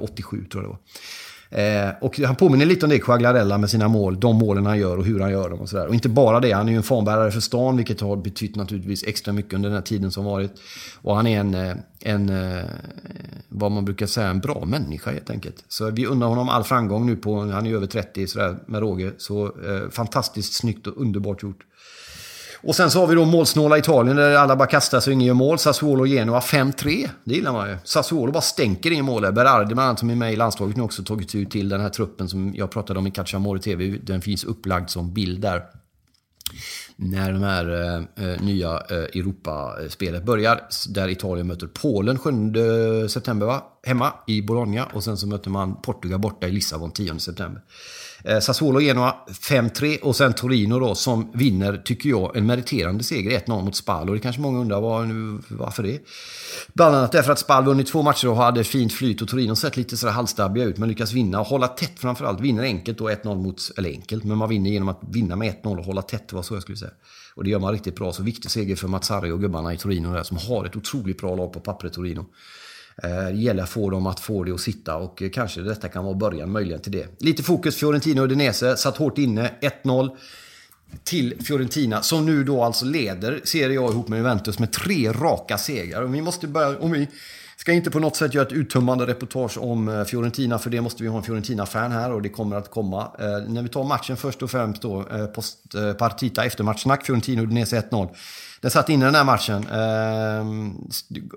[0.00, 0.78] 87 eh, tror jag det var.
[1.50, 4.20] Eh, och han påminner lite om det, Quagliarella, med sina mål.
[4.20, 5.86] De målen han gör och hur han gör dem och sådär.
[5.86, 9.04] Och inte bara det, han är ju en fanbärare för stan, vilket har betytt naturligtvis
[9.06, 10.52] extra mycket under den här tiden som varit.
[11.02, 12.64] Och han är en, eh, en eh,
[13.48, 15.64] vad man brukar säga, en bra människa helt enkelt.
[15.68, 18.80] Så vi undrar honom all framgång nu på, han är ju över 30 sådär med
[18.80, 19.12] råge.
[19.18, 21.64] Så eh, fantastiskt snyggt och underbart gjort.
[22.62, 25.26] Och sen så har vi då målsnåla Italien där alla bara kastar sig och ingen
[25.26, 25.58] gör mål.
[25.58, 27.08] Sassuolo och Genoa 5-3.
[27.24, 27.76] Det gillar man ju.
[27.84, 29.22] Sassuolo bara stänker in mål.
[29.22, 29.32] där.
[29.32, 31.88] Berardi bland annat som är med i landslaget nu också tagit ut till den här
[31.88, 33.98] truppen som jag pratade om i Calciamore TV.
[34.02, 35.62] Den finns upplagd som bild där.
[36.96, 40.60] När de här eh, eh nya eh, Europaspelet börjar.
[40.88, 43.62] Där Italien möter Polen 7 september va?
[43.86, 44.84] Hemma i Bologna.
[44.84, 47.62] Och sen så möter man Portugal borta i Lissabon 10 september.
[48.24, 53.40] Eh, Sassuolo Genoa 5-3 och sen Torino då som vinner, tycker jag, en meriterande seger
[53.40, 54.08] 1-0 mot Spal.
[54.08, 55.08] Och det kanske många undrar var,
[55.54, 56.00] varför det?
[56.72, 59.76] Bland annat därför att Spal vunnit två matcher och hade fint flyt och Torino sett
[59.76, 62.40] lite sådär halvstabbiga ut men lyckas vinna och hålla tätt framförallt.
[62.40, 65.78] Vinner enkelt då 1-0 mot, eller enkelt, men man vinner genom att vinna med 1-0
[65.78, 66.90] och hålla tätt, var så jag skulle säga.
[67.34, 68.12] Och det gör man riktigt bra.
[68.12, 71.34] Så viktig seger för Mazzari och gubbarna i Torino där som har ett otroligt bra
[71.34, 72.26] lag på pappret Torino.
[73.02, 75.88] Eh, det gäller att få dem att få det att sitta och eh, kanske detta
[75.88, 77.06] kan vara början möjligen till det.
[77.18, 78.76] Lite fokus Fiorentina och Udinese.
[78.76, 79.50] Satt hårt inne.
[79.84, 80.10] 1-0
[81.04, 85.58] till Fiorentina som nu då alltså leder Serie A ihop med Juventus med tre raka
[85.58, 86.02] segrar.
[86.02, 87.08] Och vi måste börja, om vi
[87.56, 91.02] ska inte på något sätt göra ett uttömmande reportage om eh, Fiorentina för det måste
[91.02, 93.10] vi ha en Fiorentina-fan här och det kommer att komma.
[93.18, 97.42] Eh, när vi tar matchen först och främst då, eh, post, eh, partita eftermatchsnack, Fiorentina
[97.42, 98.08] Udinese 1-0.
[98.60, 99.66] Den satt inne den här matchen.
[99.68, 100.46] Eh,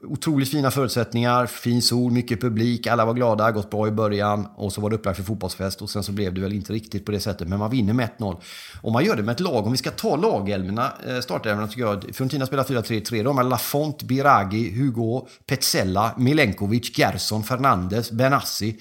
[0.03, 4.73] otroligt fina förutsättningar, fin sol, mycket publik, alla var glada, gått bra i början och
[4.73, 7.12] så var det upplagt för fotbollsfest och sen så blev det väl inte riktigt på
[7.12, 8.38] det sättet, men man vinner med 1-0.
[8.81, 11.81] Och man gör det med ett lag, om vi ska ta lagelmerna, eh, startelverna tycker
[11.81, 18.77] jag, Fiorentina spelar 4-3-3, de har Lafont, Biragi, Hugo, Petzella, Milenkovic, Gerson, Fernandes, Benassi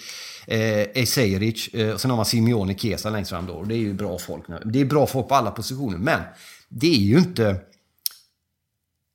[0.46, 3.52] eh, Eseric eh, och sen har man Simeone Kesa längst fram då.
[3.52, 4.48] Och Det är ju bra folk.
[4.48, 4.62] Nu.
[4.64, 6.20] Det är bra folk på alla positioner, men
[6.68, 7.56] det är ju inte...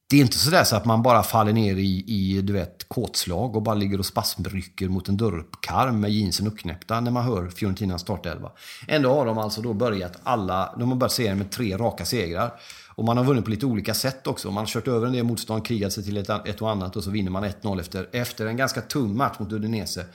[0.10, 3.56] Det är inte sådär så att man bara faller ner i, i du vet, kåtslag
[3.56, 8.02] och bara ligger och spasmrycker mot en dörrkarm med jeansen uppknäppta när man hör Fiorentinas
[8.02, 8.52] startelva.
[8.88, 12.54] Ändå har de alltså då börjat alla, de har börjat serien med tre raka segrar.
[12.96, 14.52] Och man har vunnit på lite olika sätt också.
[14.52, 17.04] Man har kört över en del motstånd, krigat sig till ett, ett och annat och
[17.04, 20.06] så vinner man 1-0 efter, efter en ganska tung match mot Udinese.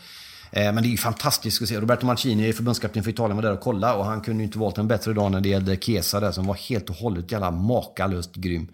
[0.53, 1.81] Eh, men det är ju fantastiskt att se.
[1.81, 4.79] Roberto Mancini, förbundskapten för Italien, var där och kollade och han kunde ju inte valt
[4.79, 8.35] en bättre dag när det gällde Kesa där som var helt och hållet jävla makalöst
[8.35, 8.69] grym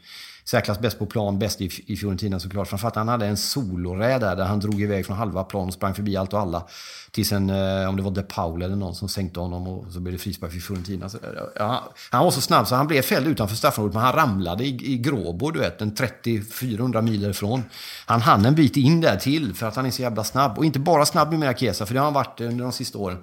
[0.48, 2.68] särklass bäst på plan, bäst i, i Fiorentina såklart.
[2.68, 5.94] Framförallt han hade en soloräd där, där han drog iväg från halva plan och sprang
[5.94, 6.66] förbi allt och alla.
[7.10, 10.00] Tills en, eh, om det var De Paul eller någon som sänkte honom och så
[10.00, 11.08] blev det frispark för Fiorentina.
[11.08, 14.12] Så, eh, ja, han var så snabb så han blev fälld utanför straffområdet men han
[14.12, 17.62] ramlade i, i Gråbo, du vet, en 30-400 mil därifrån.
[18.06, 20.58] Han hann en bit in där till för att han är så jävla snabb.
[20.58, 23.18] Och inte bara snabb med Kesa, för det har han varit under de sista åren.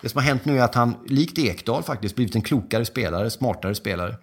[0.00, 3.30] Det som har hänt nu är att han, likt Ekdal faktiskt, blivit en klokare spelare,
[3.30, 4.14] smartare spelare.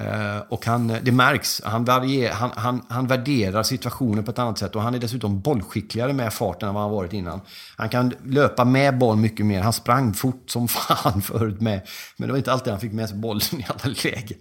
[0.00, 1.62] Eh, och han, eh, det märks.
[1.64, 4.76] Han, varier, han, han, han värderar situationen på ett annat sätt.
[4.76, 7.40] Och han är dessutom bollskickligare med farten än vad han varit innan.
[7.76, 9.60] Han kan löpa med boll mycket mer.
[9.60, 11.80] Han sprang fort som fan förut med.
[12.16, 14.38] Men det var inte alltid han fick med sig bollen i alla lägen.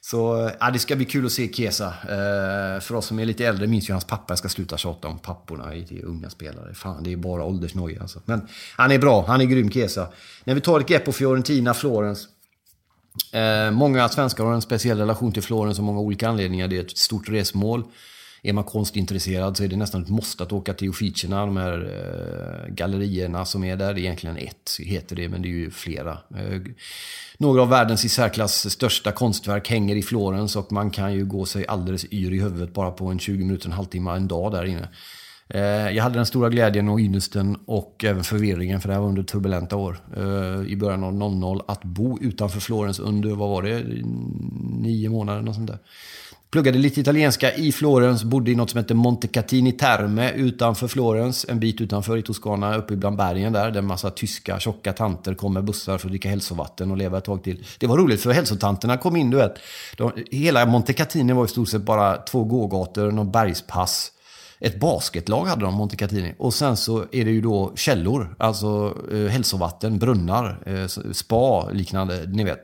[0.00, 1.94] Så eh, ja, det ska bli kul att se Kesa.
[2.80, 4.24] För oss som är lite äldre minns ju hans pappa.
[4.28, 6.74] Jag ska sluta tjata om papporna i unga spelare.
[6.74, 8.20] Fan, det är bara åldersnoja alltså.
[8.24, 9.24] Men han är bra.
[9.26, 10.08] Han är grym Kesa.
[10.44, 12.28] När vi tar ett grepp på Fiorentina, Florens.
[13.32, 16.68] Eh, många svenskar har en speciell relation till Florens av många olika anledningar.
[16.68, 17.84] Det är ett stort resmål.
[18.42, 21.78] Är man konstintresserad så är det nästan ett måste att åka till Uffizierna, de här
[21.78, 23.94] eh, gallerierna som är där.
[23.94, 26.12] Det är egentligen ett, heter det, men det är ju flera.
[26.12, 26.60] Eh,
[27.38, 31.46] några av världens i särklass största konstverk hänger i Florens och man kan ju gå
[31.46, 34.64] sig alldeles yr i huvudet bara på en 20 minuter, en halvtimme, en dag där
[34.64, 34.88] inne.
[35.48, 39.08] Eh, jag hade den stora glädjen och ynnesten och även förvirringen, för det här var
[39.08, 43.62] under turbulenta år, eh, i början av 00, att bo utanför Florens under, vad var
[43.62, 43.84] det,
[44.82, 45.78] nio månader, något sånt där.
[46.50, 51.60] Pluggade lite italienska i Florens, bodde i något som heter Montecatini Terme utanför Florens, en
[51.60, 55.54] bit utanför i Toscana, uppe bland bergen där, där en massa tyska tjocka tanter kom
[55.54, 57.64] med bussar för att dricka hälsovatten och leva ett tag till.
[57.78, 59.54] Det var roligt för hälsotanterna kom in, du vet.
[59.96, 64.10] De, hela Montecatini var i stort sett bara två gågator, någon bergspass
[64.64, 66.34] ett basketlag hade de, Montecatini.
[66.38, 72.26] Och sen så är det ju då källor, alltså eh, hälsovatten, brunnar, eh, spa liknande,
[72.26, 72.60] ni vet.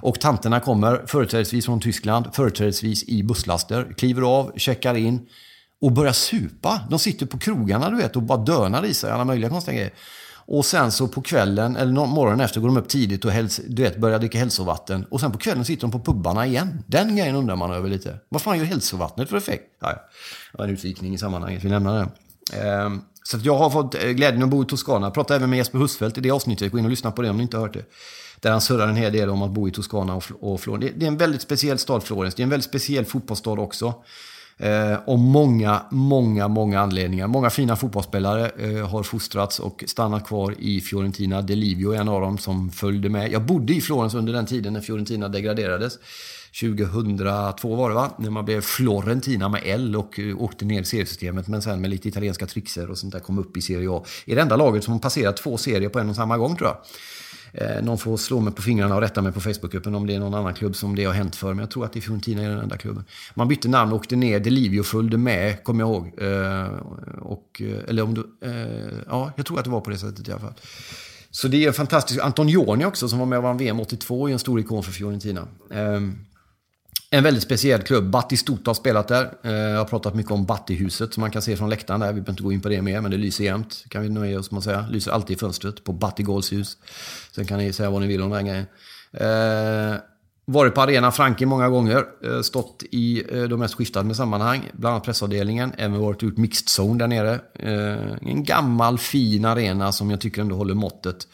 [0.00, 5.26] Och tanterna kommer företrädesvis från Tyskland, företrädesvis i busslaster, kliver av, checkar in
[5.80, 6.80] och börjar supa.
[6.90, 9.92] De sitter på krogarna du vet och bara dönar i sig alla möjliga konstiga grejer.
[10.52, 13.82] Och sen så på kvällen, eller morgonen efter, går de upp tidigt och häls, du
[13.82, 15.04] vet, börjar dricka hälsovatten.
[15.10, 16.84] Och sen på kvällen sitter de på pubbarna igen.
[16.86, 18.18] Den grejen undrar man över lite.
[18.28, 19.64] Vad fan gör hälsovattnet för effekt?
[19.80, 19.96] Ja, ja.
[20.52, 22.08] Det var en utvikning i sammanhanget, vi lämnar det.
[22.60, 25.06] Ehm, så jag har fått eh, glädjen att bo i Toscana.
[25.06, 26.72] Jag pratade även med Jesper Husfeldt i det avsnittet.
[26.72, 27.84] Gå in och lyssna på det om ni inte har hört det.
[28.40, 30.92] Där han surrar en hel del om att bo i Toscana och, och Florens.
[30.96, 32.34] Det är en väldigt speciell stad, Florens.
[32.34, 33.94] Det är en väldigt speciell fotbollsstad också.
[34.62, 37.26] Eh, och många, många, många anledningar.
[37.26, 41.42] Många fina fotbollsspelare eh, har fostrats och stannat kvar i Fiorentina.
[41.42, 43.32] Delivio är en av dem som följde med.
[43.32, 45.98] Jag bodde i Florens under den tiden när Fiorentina degraderades.
[46.60, 48.10] 2002 var det va?
[48.18, 51.48] När man blev Florentina med L och eh, åkte ner i seriesystemet.
[51.48, 54.04] Men sen med lite italienska trixer och sånt där kom upp i Serie A.
[54.26, 56.76] Är det enda laget som passerat två serier på en och samma gång tror jag.
[57.52, 60.18] Eh, någon får slå mig på fingrarna och rätta mig på Facebookgruppen om det är
[60.18, 61.48] någon annan klubb som det har hänt för.
[61.48, 63.04] Men jag tror att det är Fiorentina är den enda klubben.
[63.34, 64.40] Man bytte namn och åkte ner.
[64.40, 66.06] Delivio följde med, kommer jag ihåg.
[66.18, 66.66] Eh,
[67.18, 68.48] och, eh, eller om du...
[68.48, 70.54] Eh, ja, jag tror att det var på det sättet i alla fall.
[71.30, 72.20] Så det är fantastiskt.
[72.20, 75.48] Antonioni också, som var med och vann VM 82, är en stor ikon för Fiorentina.
[75.70, 76.18] Ehm,
[77.14, 78.10] en väldigt speciell klubb.
[78.10, 79.30] Battistuta har spelat där.
[79.42, 82.06] Jag har pratat mycket om Battihuset som man kan se från läktaren där.
[82.06, 83.84] Vi behöver inte gå in på det mer, men det lyser jämt.
[83.88, 84.86] Kan vi nöja oss med att säga.
[84.90, 86.76] Lyser alltid i fönstret på Battigårds hus.
[87.34, 88.66] Sen kan ni säga vad ni vill om den grejen.
[89.12, 89.96] Eh,
[90.44, 92.04] varit på Arena Franken många gånger.
[92.24, 94.70] Eh, stått i eh, de mest skiftande sammanhang.
[94.72, 95.72] Bland annat pressavdelningen.
[95.76, 97.40] Även varit ut mixed zone där nere.
[97.54, 101.26] Eh, en gammal fin arena som jag tycker ändå håller måttet.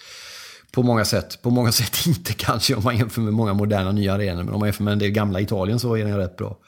[0.72, 1.42] På många sätt.
[1.42, 4.42] På många sätt inte kanske om man jämför med många moderna nya arenor.
[4.42, 6.58] Men om man jämför med en del gamla Italien så är den rätt bra.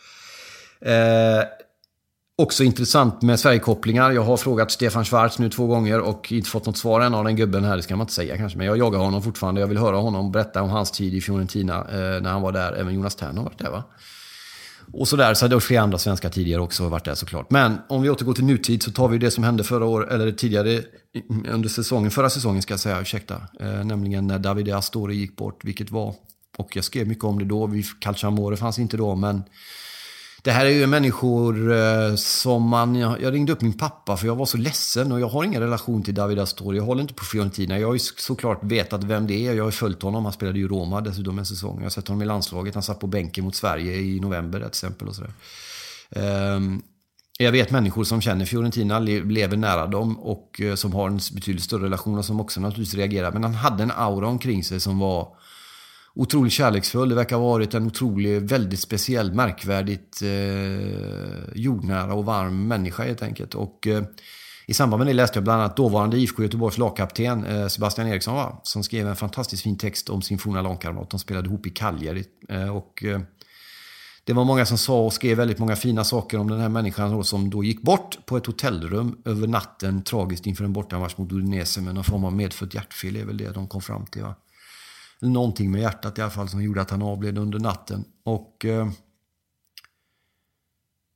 [0.81, 1.45] Eh,
[2.37, 4.11] också intressant med Sverigekopplingar.
[4.11, 7.25] Jag har frågat Stefan Schwarz nu två gånger och inte fått något svar än av
[7.25, 7.77] den gubben här.
[7.77, 8.59] Det ska man inte säga kanske.
[8.59, 9.61] Men jag jagar honom fortfarande.
[9.61, 12.73] Jag vill höra honom berätta om hans tid i Fiorentina eh, när han var där.
[12.73, 13.85] Även Jonas Tern har varit där va?
[14.93, 17.51] Och sådär, så hade det flera andra svenskar tidigare också varit där såklart.
[17.51, 20.33] Men om vi återgår till nutid så tar vi det som hände förra året, eller
[20.33, 20.83] tidigare
[21.49, 23.43] under säsongen, förra säsongen ska jag säga, ursäkta.
[23.61, 26.15] Eh, nämligen när Davide Astori gick bort, vilket var,
[26.59, 29.43] och jag skrev mycket om det då, Calciamore fanns inte då, men
[30.43, 32.95] det här är ju människor eh, som man...
[32.95, 36.03] Jag, ringde upp min pappa för jag var så ledsen och jag har ingen relation
[36.03, 36.77] till David Astori.
[36.77, 37.79] Jag håller inte på Fiorentina.
[37.79, 39.55] Jag har ju såklart vetat vem det är.
[39.55, 40.25] Jag har följt honom.
[40.25, 41.77] Han spelade ju Roma dessutom en säsong.
[41.77, 42.75] Jag har sett honom i landslaget.
[42.75, 45.09] Han satt på bänken mot Sverige i november till exempel.
[45.09, 45.33] Och sådär.
[46.11, 46.83] Ehm,
[47.39, 51.65] jag vet människor som känner Fiorentina, lever nära dem och eh, som har en betydligt
[51.65, 53.33] större relation och som också naturligtvis reagerar.
[53.33, 55.29] Men han hade en aura omkring sig som var
[56.15, 57.09] otroligt kärleksfull.
[57.09, 63.23] Det verkar ha varit en otroligt, väldigt speciell, märkvärdigt eh, jordnära och varm människa helt
[63.23, 63.55] enkelt.
[63.55, 64.03] Och eh,
[64.71, 68.35] i samband med det läste jag bland annat dåvarande IFK Göteborgs lagkapten eh, Sebastian Eriksson
[68.35, 68.61] va?
[68.63, 71.11] som skrev en fantastiskt fin text om sin forna lagkamrat.
[71.11, 72.25] De spelade ihop i Cagliari.
[72.49, 73.21] Eh, och, eh,
[74.25, 77.13] det var många som sa och skrev väldigt många fina saker om den här människan
[77.13, 81.33] då, som då gick bort på ett hotellrum över natten tragiskt inför en bortamatch mot
[81.33, 84.23] Udinese med någon form av medfött hjärtfel är väl det de kom fram till.
[84.23, 84.35] Va?
[85.29, 88.05] Någonting med hjärtat i alla fall som gjorde att han avled under natten.
[88.23, 88.91] Och eh,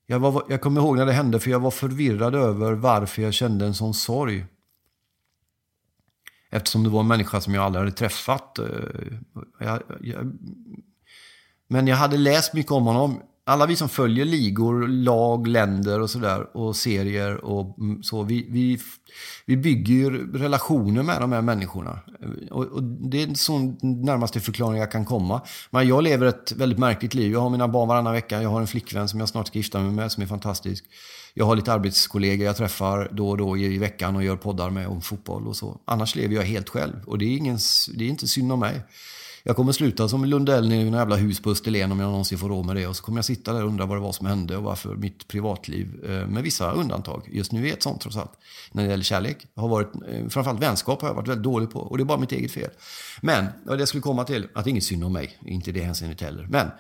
[0.07, 3.35] jag, var, jag kommer ihåg när det hände för jag var förvirrad över varför jag
[3.35, 4.47] kände en sån sorg.
[6.51, 8.59] Eftersom det var en människa som jag aldrig hade träffat.
[8.59, 8.67] Eh,
[9.59, 10.33] jag, jag,
[11.69, 16.11] men jag hade läst mycket om honom alla vi som följer ligor, lag, länder och
[16.11, 18.81] sådär och serier och så, vi, vi,
[19.47, 21.99] vi bygger ju relationer med de här människorna.
[22.51, 25.41] Och, och det är en sån närmaste förklaring jag kan komma.
[25.71, 27.33] Men jag lever ett väldigt märkligt liv.
[27.33, 28.43] Jag har mina barn varannan vecka.
[28.43, 30.85] Jag har en flickvän som jag snart ska gifta mig med som är fantastisk.
[31.35, 34.87] Jag har lite arbetskollegor jag träffar då och då i veckan och gör poddar med
[34.87, 35.81] om fotboll och så.
[35.85, 37.59] Annars lever jag helt själv och det är, ingen,
[37.95, 38.83] det är inte synd om mig.
[39.47, 42.49] Jag kommer sluta som Lundell i en jävla hus på Österlen om jag någonsin får
[42.49, 42.87] råd med det.
[42.87, 44.97] Och så kommer jag sitta där och undra vad det var som hände och varför
[44.97, 48.33] mitt privatliv, eh, med vissa undantag, just nu är ett sånt trots allt,
[48.73, 51.81] när det gäller kärlek, har varit, eh, framförallt vänskap har jag varit väldigt dålig på.
[51.81, 52.71] Och det är bara mitt eget fel.
[53.21, 55.71] Men, och det jag skulle komma till, att det är inget synd om mig, inte
[55.71, 56.47] i det hänseendet heller.
[56.51, 56.71] Men,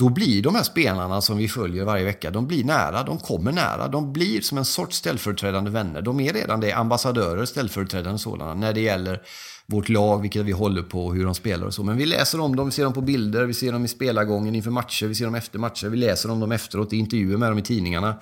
[0.00, 3.52] då blir de här spelarna som vi följer varje vecka, de blir nära, de kommer
[3.52, 6.02] nära, de blir som en sorts ställföreträdande vänner.
[6.02, 9.22] De är redan det, ambassadörer, ställföreträdande sådana, när det gäller
[9.66, 11.82] vårt lag, vilka vi håller på och hur de spelar och så.
[11.82, 14.54] Men vi läser om dem, vi ser dem på bilder, vi ser dem i spelargången
[14.54, 17.50] inför matcher, vi ser dem efter matcher, vi läser om dem efteråt i intervjuer med
[17.50, 18.14] dem i tidningarna.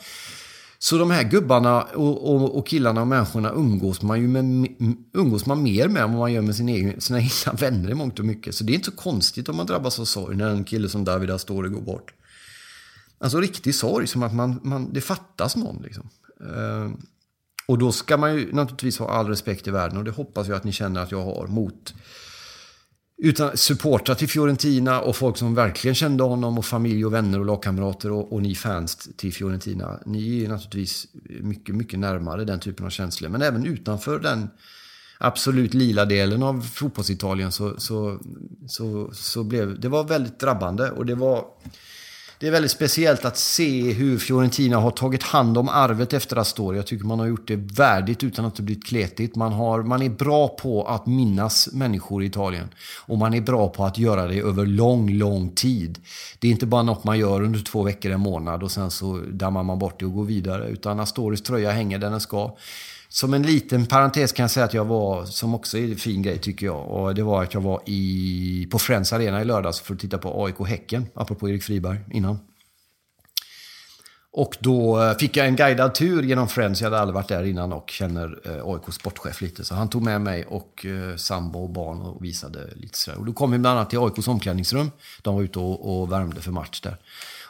[0.79, 4.69] Så de här gubbarna och, och, och, killarna och människorna umgås man ju med,
[5.13, 7.95] umgås man mer med än vad man gör med sin egen, sina egna vänner i
[7.95, 8.55] mångt och mycket.
[8.55, 11.05] Så det är inte så konstigt om man drabbas av sorg när en kille som
[11.05, 12.15] David Astori går bort.
[13.19, 15.83] Alltså riktig sorg, som att man, man, det fattas någon.
[15.83, 16.09] Liksom.
[16.43, 16.91] Uh,
[17.67, 20.57] och då ska man ju naturligtvis ha all respekt i världen och det hoppas jag
[20.57, 21.95] att ni känner att jag har mot
[23.19, 27.47] utan supportrar till Fiorentina och folk som verkligen kände honom och familj och vänner och
[27.47, 30.01] lagkamrater och, och ni fans till Fiorentina.
[30.07, 31.07] Ni är naturligtvis
[31.41, 33.29] mycket, mycket närmare den typen av känslor.
[33.29, 34.51] Men även utanför den
[35.19, 38.19] absolut lila delen av fotbollsitalien så, så,
[38.67, 41.45] så, så blev det var väldigt drabbande och det var
[42.41, 46.77] det är väldigt speciellt att se hur Fiorentina har tagit hand om arvet efter Astori.
[46.77, 49.37] Jag tycker man har gjort det värdigt utan att det blivit kletigt.
[49.37, 52.69] Man, har, man är bra på att minnas människor i Italien.
[53.07, 55.99] Och man är bra på att göra det över lång, lång tid.
[56.39, 59.21] Det är inte bara något man gör under två veckor, en månad och sen så
[59.31, 60.69] dammar man bort det och går vidare.
[60.69, 62.57] Utan Astoris tröja hänger där den ska.
[63.09, 66.23] Som en liten parentes kan jag säga att jag var, som också är en fin
[66.23, 69.81] grej tycker jag, och det var att jag var i, på Friends Arena i lördags
[69.81, 72.39] för att titta på AIK Häcken, apropå Erik Friberg innan.
[74.31, 76.81] Och då eh, fick jag en guidad tur genom Friends.
[76.81, 79.65] Jag hade aldrig varit där innan och känner eh, AIKs sportchef lite.
[79.65, 83.19] Så han tog med mig och eh, sambo och barn och visade lite sådär.
[83.19, 84.91] Och då kom vi bland annat till AIKs omklädningsrum.
[85.23, 86.97] De var ute och, och värmde för match där.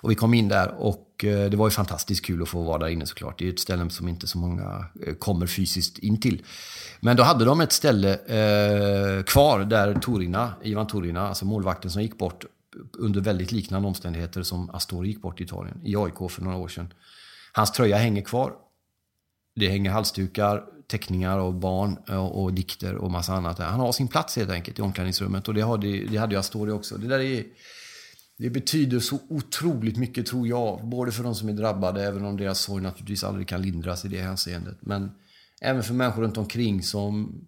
[0.00, 2.78] Och vi kom in där och eh, det var ju fantastiskt kul att få vara
[2.78, 3.38] där inne såklart.
[3.38, 6.42] Det är ett ställe som inte så många eh, kommer fysiskt in till.
[7.00, 12.02] Men då hade de ett ställe eh, kvar där Torina, Ivan Torina, alltså målvakten som
[12.02, 12.44] gick bort
[12.98, 16.68] under väldigt liknande omständigheter som Astori gick bort i Italien, i AIK för några år
[16.68, 16.92] sedan.
[17.52, 18.52] Hans tröja hänger kvar.
[19.56, 23.58] Det hänger halsdukar, teckningar av barn eh, och, och dikter och massa annat.
[23.58, 26.70] Han har sin plats helt enkelt i omklädningsrummet och det hade, det hade ju Astori
[26.70, 26.96] också.
[26.96, 27.44] Det där är
[28.38, 30.88] det betyder så otroligt mycket tror jag.
[30.88, 34.08] Både för de som är drabbade, även om deras sorg naturligtvis aldrig kan lindras i
[34.08, 34.76] det hänseendet.
[34.80, 35.10] Men
[35.60, 37.40] även för människor runt omkring som,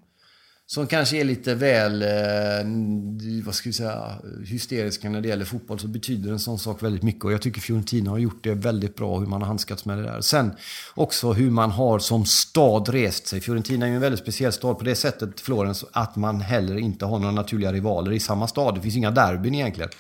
[0.66, 5.78] som kanske är lite väl eh, vad ska vi säga, hysteriska när det gäller fotboll
[5.78, 7.24] så betyder en sån sak väldigt mycket.
[7.24, 10.04] Och jag tycker Fiorentina har gjort det väldigt bra hur man har handskats med det
[10.04, 10.20] där.
[10.20, 10.52] Sen
[10.94, 13.40] också hur man har som stad rest sig.
[13.40, 17.04] Fiorentina är ju en väldigt speciell stad på det sättet, Florens, att man heller inte
[17.04, 18.74] har några naturliga rivaler i samma stad.
[18.74, 19.90] Det finns inga derbyn egentligen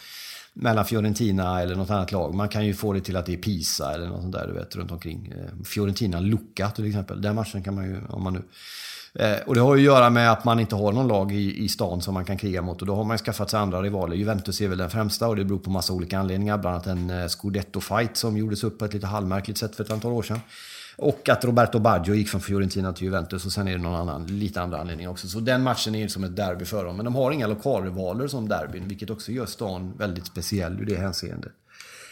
[0.54, 2.34] mellan Fiorentina eller något annat lag.
[2.34, 4.52] Man kan ju få det till att det är Pisa eller något sånt där, du
[4.52, 5.32] vet, runt omkring.
[5.36, 7.22] Eh, Fiorentina, Lucca till exempel.
[7.22, 8.42] Den matchen kan man ju, om man nu...
[9.14, 11.64] Eh, och det har ju att göra med att man inte har någon lag i,
[11.64, 12.80] i stan som man kan kriga mot.
[12.80, 14.16] Och då har man ju skaffat sig andra rivaler.
[14.16, 16.58] Juventus är väl den främsta och det beror på massa olika anledningar.
[16.58, 19.90] Bland annat en eh, Scudetto-fight som gjordes upp på ett lite halvmärkligt sätt för ett
[19.90, 20.40] antal år sedan.
[21.02, 24.26] Och att Roberto Baggio gick från Fiorentina till Juventus och sen är det någon annan,
[24.26, 25.28] lite andra anledningar också.
[25.28, 26.96] Så den matchen är som ett derby för dem.
[26.96, 30.96] Men de har inga lokalrivaler som derbyn, vilket också gör stan väldigt speciell ur det
[30.96, 31.52] hänseendet.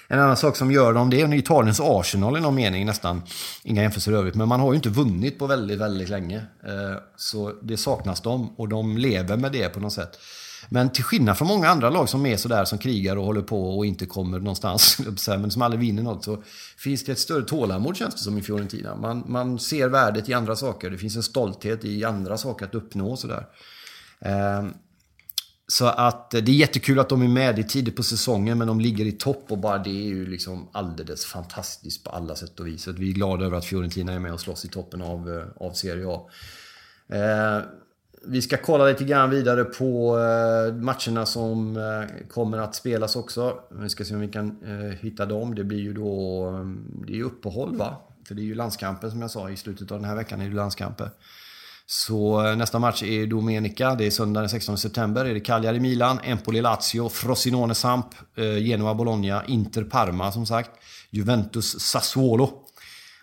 [0.09, 3.23] En annan sak som gör dem, det är Italiens Arsenal i någon mening nästan.
[3.63, 6.37] Inga jämförelser i övrigt, men man har ju inte vunnit på väldigt, väldigt länge.
[6.65, 10.19] Eh, så det saknas dem och de lever med det på något sätt.
[10.69, 13.79] Men till skillnad från många andra lag som är sådär, som krigar och håller på
[13.79, 16.43] och inte kommer någonstans, men som aldrig vinner något, så
[16.77, 18.97] finns det ett större tålamod känns det som i Fiorentina.
[18.97, 20.91] Man, man ser värdet i andra saker.
[20.91, 23.47] Det finns en stolthet i andra saker att uppnå och sådär.
[24.21, 24.73] Ehm,
[25.67, 28.81] så att det är jättekul att de är med i tidigt på säsongen, men de
[28.81, 32.67] ligger i topp och bara det är ju liksom alldeles fantastiskt på alla sätt och
[32.67, 32.83] vis.
[32.83, 35.67] Så vi är glada över att Fiorentina är med och slåss i toppen av, eh,
[35.67, 36.31] av Serie A.
[37.09, 37.63] Eh,
[38.27, 43.59] vi ska kolla lite grann vidare på eh, matcherna som eh, kommer att spelas också.
[43.71, 45.55] Vi ska se om vi kan eh, hitta dem.
[45.55, 47.97] Det blir ju då mm, det är ju uppehåll va?
[48.29, 50.49] För det är ju landskamper som jag sa i slutet av den här veckan är
[50.49, 51.11] det landskamper.
[51.87, 53.95] Så nästa match är Domenica.
[53.95, 55.25] Det är söndag den 16 september.
[55.25, 58.07] Är det Cagliari-Milan, Empoli-Lazio, Frosinone-Samp,
[58.37, 60.71] Genoa-Bologna, Inter-Parma som sagt.
[61.11, 62.51] Juventus-Sassuolo.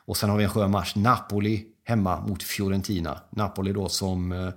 [0.05, 0.95] Och sen har vi en skön match.
[0.95, 3.21] Napoli hemma mot Fiorentina.
[3.29, 4.51] Napoli då som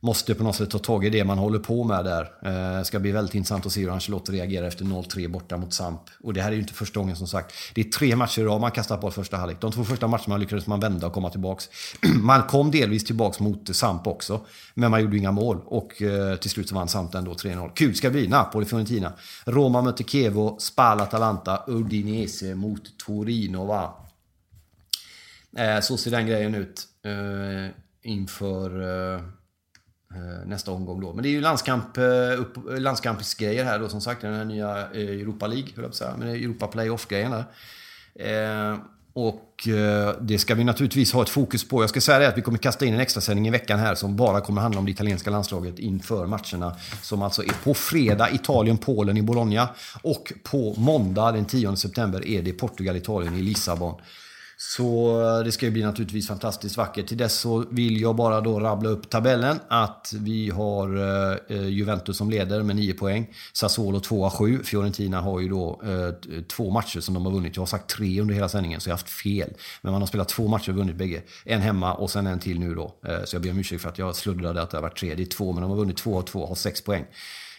[0.00, 2.30] måste på något sätt ta tag i det man håller på med där.
[2.78, 6.00] Det ska bli väldigt intressant att se hur Ancelotti reagerar efter 0-3 borta mot Samp.
[6.22, 7.54] Och det här är ju inte första gången som sagt.
[7.74, 9.60] Det är tre matcher i rad man kastar på första halvlek.
[9.60, 11.68] De två första matcherna lyckades man vända och komma tillbaks.
[12.22, 14.40] man kom delvis tillbaks mot Samp också.
[14.74, 15.60] Men man gjorde inga mål.
[15.64, 17.70] Och eh, till slut så vann Samp ändå 3-0.
[17.74, 18.28] Kul ska det bli.
[18.28, 19.12] Napoli, Fiorentina.
[19.44, 24.06] Roma möter Kevo, Spal, Atalanta, Udinese mot Torino va.
[25.56, 26.84] Eh, så ser den grejen ut.
[28.02, 28.70] Inför
[30.14, 31.12] Eh, nästa omgång då.
[31.12, 34.20] Men det är ju landskamp, eh, upp, landskampsgrejer här då som sagt.
[34.20, 36.14] Den här nya eh, Europa League, höll jag säga.
[36.18, 37.44] Men Europa Playoff-grejen där.
[39.12, 39.68] Och
[40.20, 41.82] det ska vi naturligtvis ha ett fokus på.
[41.82, 44.16] Jag ska säga det att vi kommer kasta in en extrasändning i veckan här som
[44.16, 46.76] bara kommer handla om det italienska landslaget inför matcherna.
[47.02, 49.68] Som alltså är på fredag Italien-Polen i Bologna.
[50.02, 53.94] Och på måndag den 10 september är det Portugal-Italien i Lissabon.
[54.60, 57.06] Så eh, det ska ju bli naturligtvis fantastiskt vackert.
[57.06, 59.60] Till dess så vill jag bara då rabbla upp tabellen.
[59.68, 63.34] Att vi har eh, eh Juventus som leder med 9 poäng.
[63.52, 64.62] Sassuolo 2 av 7.
[64.62, 67.56] Fiorentina har ju då eh, eh, två matcher som de har vunnit.
[67.56, 69.52] Jag har sagt tre under hela sändningen så jag har haft fel.
[69.82, 71.22] Men man har spelat två matcher och vunnit bägge.
[71.44, 72.94] En hemma och sen en till nu då.
[73.06, 75.14] Eh, så jag ber om ursäkt för att jag sluddrade att det har varit tre.
[75.14, 77.04] Det är två men de har vunnit två av två och har sex poäng.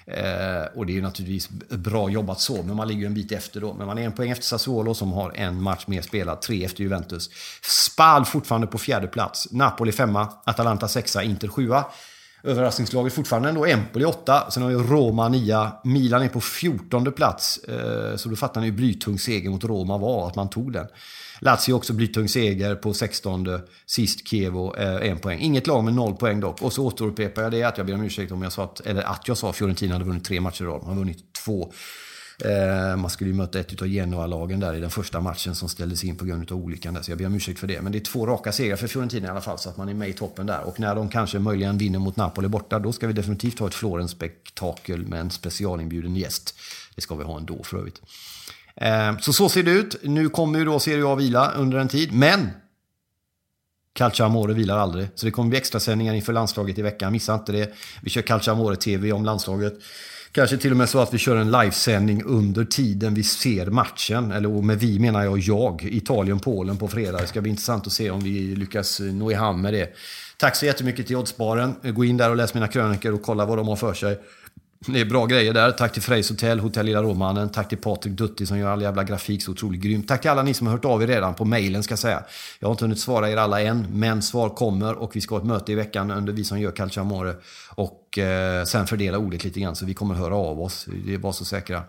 [0.09, 3.73] Eh, och det är naturligtvis bra jobbat så, men man ligger en bit efter då.
[3.73, 6.83] Men man är en poäng efter Sassuolo som har en match mer spelad, tre efter
[6.83, 7.29] Juventus.
[7.61, 9.51] Spal fortfarande på fjärde plats.
[9.51, 11.85] Napoli femma, Atalanta sexa, Inter sjua.
[12.43, 15.71] Överraskningslaget fortfarande ändå Empoli 8, Sen har vi Roma 9.
[15.83, 17.57] Milan är på fjortonde plats.
[17.57, 20.87] Eh, så då fattar ni hur blytung seger mot Roma var, att man tog den.
[21.39, 23.47] Lazio också blytung seger på 16.
[23.85, 25.39] Sist Kievo, eh, en poäng.
[25.39, 26.61] Inget lag med noll poäng dock.
[26.61, 29.01] Och så återupprepar jag det att jag ber om ursäkt om jag sa att, eller
[29.01, 30.81] att jag sa att Fiorentina hade vunnit tre matcher i rad.
[30.81, 31.73] Man har vunnit två.
[32.45, 36.03] Eh, man skulle ju möta ett av Genoa-lagen där i den första matchen som ställdes
[36.03, 37.01] in på grund av olyckan där.
[37.01, 37.81] Så jag ber om ursäkt för det.
[37.81, 39.59] Men det är två raka segrar för Fiorentina i alla fall.
[39.59, 40.61] Så att man är med i toppen där.
[40.61, 43.73] Och när de kanske möjligen vinner mot Napoli borta, då ska vi definitivt ha ett
[43.73, 46.55] Florens-spektakel med en specialinbjuden gäst.
[46.95, 48.01] Det ska vi ha ändå för övrigt.
[48.75, 49.95] Eh, så så ser det ut.
[50.03, 52.13] Nu kommer ju då Serie A vila under en tid.
[52.13, 52.49] Men
[53.93, 55.07] Calciamore vilar aldrig.
[55.15, 57.11] Så det kommer bli extrasändningar inför landslaget i veckan.
[57.11, 57.73] Missa inte det.
[58.01, 59.73] Vi kör Calciamore TV om landslaget.
[60.31, 64.31] Kanske till och med så att vi kör en livesändning under tiden vi ser matchen.
[64.31, 65.83] Eller med vi menar jag jag.
[65.83, 67.21] Italien-Polen på fredag.
[67.21, 69.93] Det ska bli intressant att se om vi lyckas nå i hamn med det.
[70.37, 71.75] Tack så jättemycket till Oddsbaren.
[71.83, 74.19] Gå in där och läs mina krönikor och kolla vad de har för sig.
[74.87, 75.71] Det är bra grejer där.
[75.71, 77.49] Tack till Frejs Hotell, Hotell Lilla Råmannen.
[77.49, 80.07] Tack till Patrik Dutti som gör all jävla grafik så otroligt grymt.
[80.07, 82.23] Tack till alla ni som har hört av er redan på mejlen ska jag säga.
[82.59, 85.41] Jag har inte hunnit svara er alla än, men svar kommer och vi ska ha
[85.41, 87.35] ett möte i veckan under vi som gör Calcio Amore.
[87.69, 90.87] Och eh, sen fördela ordet lite grann så vi kommer höra av oss.
[91.05, 91.83] Det är bara så säkra.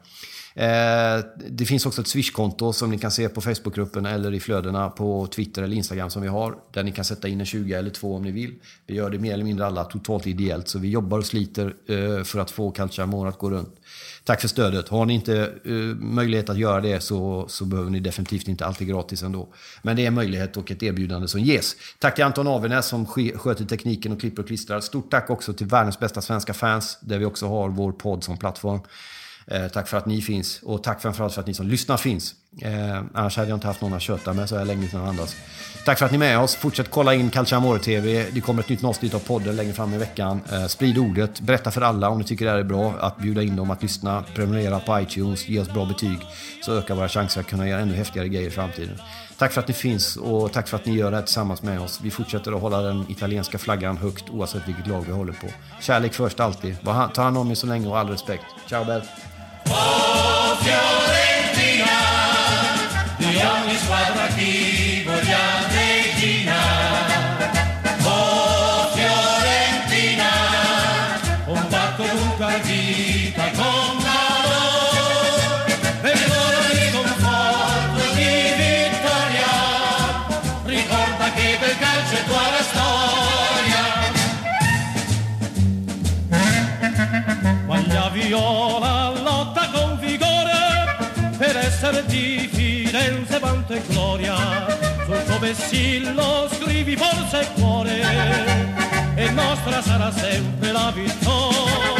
[0.55, 4.91] Eh, det finns också ett Swish-konto som ni kan se på Facebookgruppen eller i flödena
[4.91, 6.55] på Twitter eller Instagram som vi har.
[6.73, 8.55] Där ni kan sätta in en 20 eller 2 om ni vill.
[8.87, 10.69] Vi gör det mer eller mindre alla totalt ideellt.
[10.69, 13.77] Så vi jobbar och sliter eh, för att få Calciamore att gå runt.
[14.25, 14.89] Tack för stödet.
[14.89, 18.89] Har ni inte eh, möjlighet att göra det så, så behöver ni definitivt inte alltid
[18.89, 19.49] gratis ändå.
[19.83, 21.77] Men det är en möjlighet och ett erbjudande som ges.
[21.99, 24.81] Tack till Anton Avenäs som sköter tekniken och klipper och klistrar.
[24.81, 28.39] Stort tack också till världens bästa svenska fans där vi också har vår podd som
[28.39, 28.81] plattform.
[29.51, 32.35] Eh, tack för att ni finns och tack framförallt för att ni som lyssnar finns.
[32.63, 35.09] Eh, annars hade jag inte haft någon att köta med så här länge utan att
[35.09, 35.37] andas.
[35.85, 36.55] Tack för att ni är med oss.
[36.55, 38.27] Fortsätt kolla in Calciamore TV.
[38.33, 40.41] Det kommer ett nytt avsnitt av podden längre fram i veckan.
[40.53, 41.41] Eh, sprid ordet.
[41.41, 42.95] Berätta för alla om ni tycker det här är bra.
[43.01, 44.25] Att bjuda in dem att lyssna.
[44.35, 45.49] Prenumerera på iTunes.
[45.49, 46.19] Ge oss bra betyg.
[46.63, 48.99] Så ökar våra chanser att kunna göra ännu häftigare grejer i framtiden.
[49.39, 51.81] Tack för att ni finns och tack för att ni gör det här tillsammans med
[51.81, 52.01] oss.
[52.03, 55.47] Vi fortsätter att hålla den italienska flaggan högt oavsett vilket lag vi håller på.
[55.81, 56.77] Kärlek först alltid.
[57.15, 58.45] Ta hand om er så länge och all respekt.
[58.69, 59.03] Ciao Bell!
[59.73, 61.99] Oh, Fiorentina,
[63.19, 63.89] the youngest
[91.91, 94.37] per essere di Firenze vanto e gloria,
[95.05, 98.01] sul tuo vessillo scrivi forza e cuore,
[99.17, 102.00] e nostra sarà sempre la vittoria.